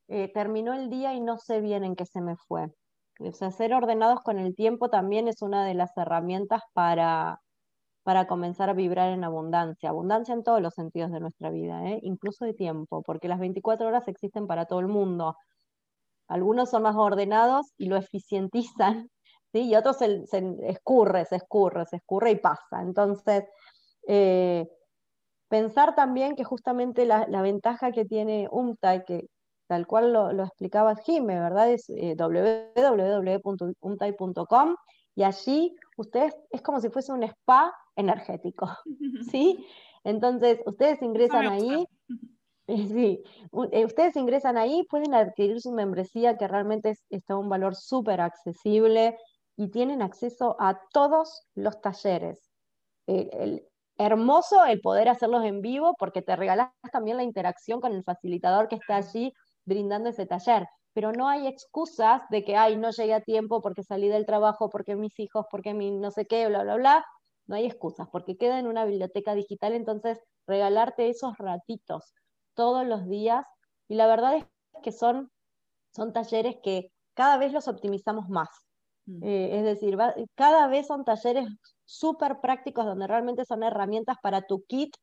[0.08, 2.68] eh, terminó el día y no sé bien en qué se me fue.
[3.20, 7.42] O sea, ser ordenados con el tiempo también es una de las herramientas para,
[8.02, 9.90] para comenzar a vibrar en abundancia.
[9.90, 12.00] Abundancia en todos los sentidos de nuestra vida, ¿eh?
[12.02, 15.36] incluso de tiempo, porque las 24 horas existen para todo el mundo.
[16.28, 19.10] Algunos son más ordenados y lo eficientizan
[19.52, 20.24] y otros se,
[20.62, 22.82] escurre, se escurre, se escurre y pasa.
[22.82, 23.44] Entonces,
[24.06, 24.68] eh,
[25.48, 29.28] pensar también que justamente la, ventaja que tiene UMTAI, que
[29.66, 31.70] tal cual lo, explicaba Jime, ¿verdad?
[31.70, 34.76] Es eh, www.umtai.com
[35.16, 38.68] y allí ustedes es como si fuese un spa energético,
[39.30, 39.66] ¿sí?
[40.04, 41.84] Entonces, ustedes ingresan ahí,
[42.88, 43.22] Sí,
[43.72, 48.20] eh, ustedes ingresan ahí, pueden adquirir su membresía que realmente está a un valor súper
[48.20, 49.16] accesible
[49.60, 52.50] y tienen acceso a todos los talleres.
[53.06, 53.62] El,
[53.98, 58.68] hermoso el poder hacerlos en vivo porque te regalas también la interacción con el facilitador
[58.68, 59.34] que está allí
[59.66, 60.66] brindando ese taller.
[60.94, 64.70] Pero no hay excusas de que, ay, no llegué a tiempo porque salí del trabajo,
[64.70, 67.04] porque mis hijos, porque mi no sé qué, bla, bla, bla.
[67.46, 72.14] No hay excusas porque queda en una biblioteca digital, entonces regalarte esos ratitos
[72.54, 73.44] todos los días.
[73.88, 74.46] Y la verdad es
[74.82, 75.30] que son,
[75.94, 78.48] son talleres que cada vez los optimizamos más.
[79.22, 79.96] Eh, es decir,
[80.34, 81.48] cada vez son talleres
[81.84, 84.94] súper prácticos donde realmente son herramientas para tu kit.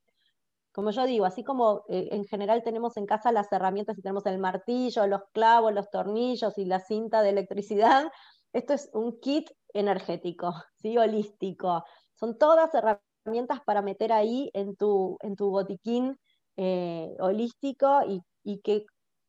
[0.72, 4.26] Como yo digo, así como eh, en general tenemos en casa las herramientas y tenemos
[4.26, 8.10] el martillo, los clavos, los tornillos y la cinta de electricidad,
[8.52, 10.96] esto es un kit energético, ¿sí?
[10.96, 11.84] holístico.
[12.14, 16.18] Son todas herramientas para meter ahí en tu, en tu botiquín
[16.56, 18.84] eh, holístico y, y, que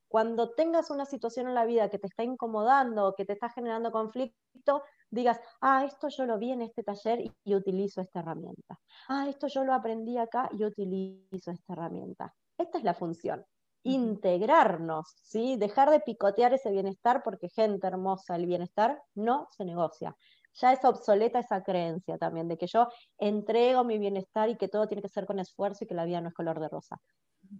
[0.09, 3.91] cuando tengas una situación en la vida que te está incomodando, que te está generando
[3.91, 8.79] conflicto, digas, ah, esto yo lo vi en este taller y, utilizo esta herramienta.
[9.07, 12.33] Ah, esto yo lo aprendí acá y utilizo esta herramienta.
[12.57, 13.45] Esta es la función.
[13.83, 15.57] Integrarnos, ¿sí?
[15.57, 20.15] Dejar de picotear ese bienestar porque gente hermosa, el bienestar no se negocia.
[20.55, 22.87] Ya es obsoleta esa creencia también de que yo
[23.19, 26.19] entrego mi bienestar y que todo tiene que ser con esfuerzo y que la vida
[26.19, 26.99] no es color de rosa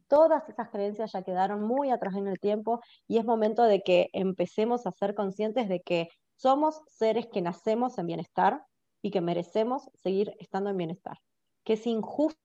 [0.08, 4.10] todas esas creencias ya quedaron muy atrás en el tiempo y es momento de que
[4.14, 8.62] empecemos a ser conscientes de que somos seres que nacemos en bienestar
[9.02, 11.18] y que merecemos seguir estando en bienestar.
[11.64, 12.40] Que es injusto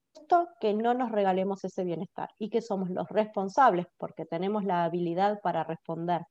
[0.61, 5.40] que no nos regalemos ese bienestar y que somos los responsables porque tenemos la habilidad
[5.42, 6.22] para responder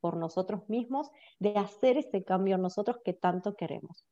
[0.00, 4.04] por nosotros mismos de hacer ese cambio nosotros que tanto queremos.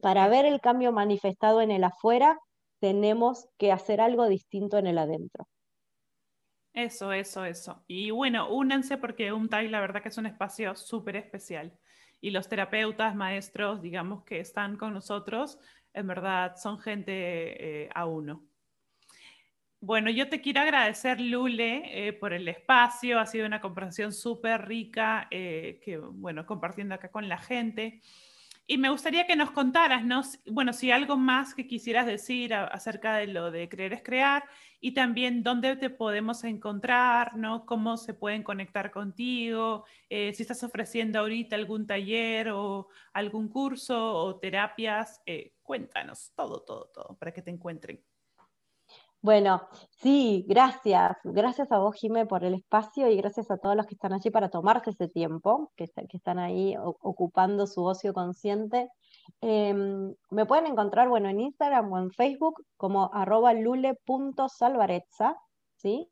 [0.00, 2.38] para ver el cambio manifestado en el afuera,
[2.80, 5.48] tenemos que hacer algo distinto en el adentro.
[6.72, 7.82] Eso, eso, eso.
[7.88, 11.76] Y bueno, únanse porque UNTAI la verdad que es un espacio súper especial.
[12.20, 15.58] Y los terapeutas, maestros, digamos, que están con nosotros,
[15.92, 18.48] en verdad son gente eh, a uno.
[19.80, 23.20] Bueno, yo te quiero agradecer, Lule, eh, por el espacio.
[23.20, 28.02] Ha sido una conversación súper rica, eh, que, bueno, compartiendo acá con la gente.
[28.70, 30.20] Y me gustaría que nos contaras, ¿no?
[30.50, 34.44] bueno, si algo más que quisieras decir acerca de lo de creer es crear
[34.78, 37.64] y también dónde te podemos encontrar, ¿no?
[37.64, 44.14] Cómo se pueden conectar contigo, eh, si estás ofreciendo ahorita algún taller o algún curso
[44.14, 48.04] o terapias, eh, cuéntanos todo, todo, todo, para que te encuentren.
[49.20, 51.16] Bueno, sí, gracias.
[51.24, 54.30] Gracias a vos, Jimé, por el espacio y gracias a todos los que están allí
[54.30, 58.88] para tomarse ese tiempo, que, están ahí ocupando su ocio consciente.
[59.40, 65.34] Em, me pueden encontrar, bueno, en Instagram o en Facebook como arroba lule.salvarezza,
[65.76, 66.08] ¿sí?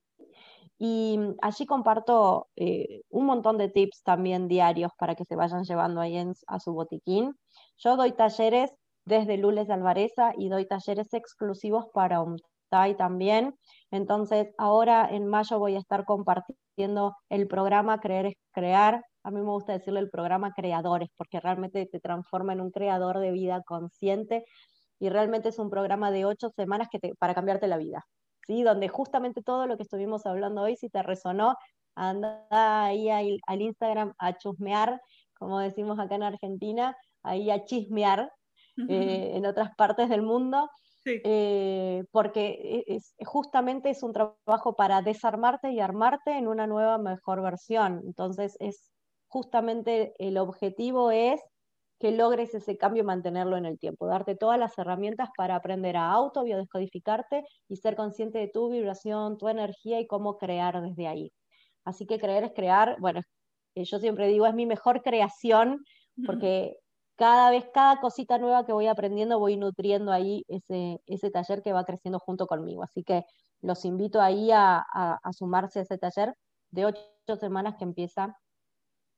[0.79, 6.01] Y allí comparto eh, un montón de tips también diarios para que se vayan llevando
[6.01, 7.35] ahí a su botiquín.
[7.79, 8.73] Yo doy talleres
[9.05, 12.21] desde Lules Alvareza y doy talleres exclusivos para
[12.71, 13.55] un también.
[13.91, 19.05] Entonces, ahora en mayo voy a estar compartiendo el programa Creer es Crear.
[19.23, 23.19] A mí me gusta decirle el programa Creadores, porque realmente te transforma en un creador
[23.19, 24.45] de vida consciente
[24.99, 28.05] y realmente es un programa de ocho semanas que te, para cambiarte la vida.
[28.47, 28.63] ¿sí?
[28.63, 31.55] Donde justamente todo lo que estuvimos hablando hoy, si te resonó,
[31.95, 35.01] anda ahí al Instagram a chusmear,
[35.39, 38.31] como decimos acá en Argentina, ahí a chismear
[38.89, 40.69] eh, en otras partes del mundo
[41.25, 46.99] eh, porque e, es, justamente es un trabajo para desarmarte y armarte en una nueva,
[46.99, 48.03] mejor versión.
[48.05, 48.93] Entonces, es
[49.29, 51.41] justamente el objetivo es
[51.99, 55.97] que logres ese cambio y mantenerlo en el tiempo, darte todas las herramientas para aprender
[55.97, 61.09] a auto, biodescodificarte y ser consciente de tu vibración, tu energía y cómo crear desde
[61.09, 61.33] ahí.
[61.85, 63.21] Así que creer es crear, bueno,
[63.75, 65.85] eh, yo siempre digo, es mi mejor creación,
[66.25, 66.77] porque
[67.17, 71.73] cada vez, cada cosita nueva que voy aprendiendo, voy nutriendo ahí ese, ese taller que
[71.73, 72.83] va creciendo junto conmigo.
[72.83, 73.25] Así que
[73.63, 74.85] los invito ahí a,
[75.33, 76.35] sumarse a ese taller
[76.71, 78.37] de ocho semanas que empieza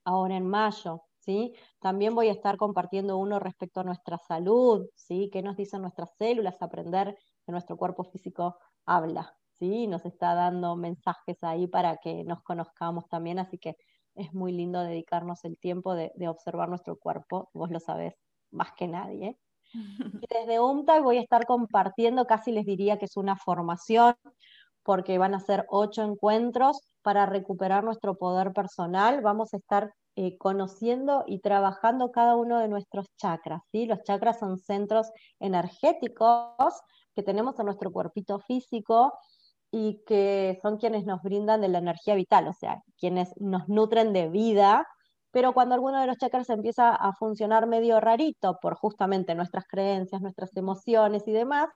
[0.05, 1.03] ahora en mayo.
[1.19, 1.55] ¿sí?
[1.81, 5.29] También voy a estar compartiendo uno respecto a nuestra salud, ¿sí?
[5.33, 9.35] qué nos dicen nuestras células, aprender que nuestro cuerpo físico habla.
[9.53, 9.87] ¿sí?
[9.87, 13.77] Nos está dando mensajes ahí para que nos conozcamos también, así que
[14.19, 18.14] es muy lindo dedicarnos el tiempo de, observar nuestro cuerpo, vos lo sabés
[18.51, 19.39] más que nadie.
[19.73, 19.75] Y
[20.31, 24.14] desde UMTA voy a estar compartiendo, casi les diría que es una formación,
[24.83, 29.21] porque van a ser ocho encuentros para recuperar nuestro poder personal.
[29.21, 33.62] Vamos a estar eh, conociendo y trabajando cada uno de nuestros chakras.
[33.71, 33.87] ¿sí?
[33.87, 36.75] Los chakras son centros energéticos
[37.14, 39.12] que tenemos en nuestro cuerpito físico
[39.71, 44.12] y que son quienes nos brindan de la energía vital, o sea, quienes nos nutren
[44.12, 44.87] de vida,
[45.31, 50.23] pero cuando alguno de los chakras empieza a funcionar medio rarito por justamente nuestras creencias,
[50.23, 51.69] nuestras emociones y demás,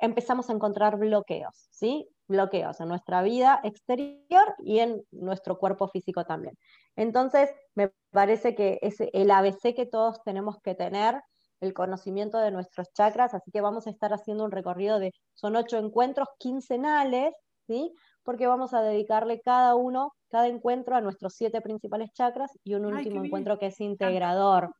[0.00, 2.08] empezamos a encontrar bloqueos, ¿sí?
[2.26, 6.56] Bloqueos en nuestra vida exterior y en nuestro cuerpo físico también.
[6.96, 11.20] Entonces, me parece que es el ABC que todos tenemos que tener,
[11.64, 15.56] el conocimiento de nuestros chakras, así que vamos a estar haciendo un recorrido de, son
[15.56, 17.34] ocho encuentros quincenales,
[17.66, 17.92] ¿sí?
[18.22, 22.86] Porque vamos a dedicarle cada uno, cada encuentro a nuestros siete principales chakras y un
[22.86, 24.74] último encuentro que es integrador.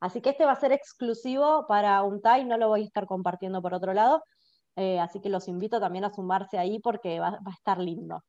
[0.00, 3.62] Así que este va a ser exclusivo para UNTAI, no lo voy a estar compartiendo
[3.62, 4.22] por otro lado,
[4.76, 8.24] eh, así que los invito también a sumarse ahí porque va, a estar lindo.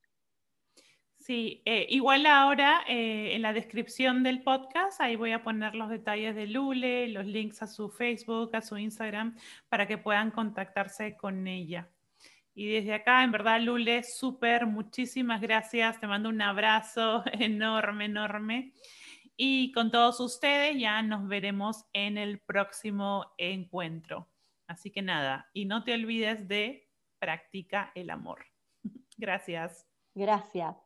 [1.23, 5.89] Sí, eh, igual ahora eh, en la descripción del podcast, ahí voy a poner los
[5.89, 9.37] detalles de Lule, los links a su Facebook, a su Instagram,
[9.69, 11.89] para que puedan contactarse con ella.
[12.53, 15.97] Y desde acá, en verdad, Lule, súper, muchísimas gracias.
[15.97, 18.73] Te mando un abrazo enorme, enorme.
[19.37, 24.27] Y con todos ustedes ya nos veremos en el próximo encuentro.
[24.67, 28.45] Así que nada, y no te olvides de practica el amor.
[29.17, 29.87] Gracias.
[30.13, 30.82] Gracias.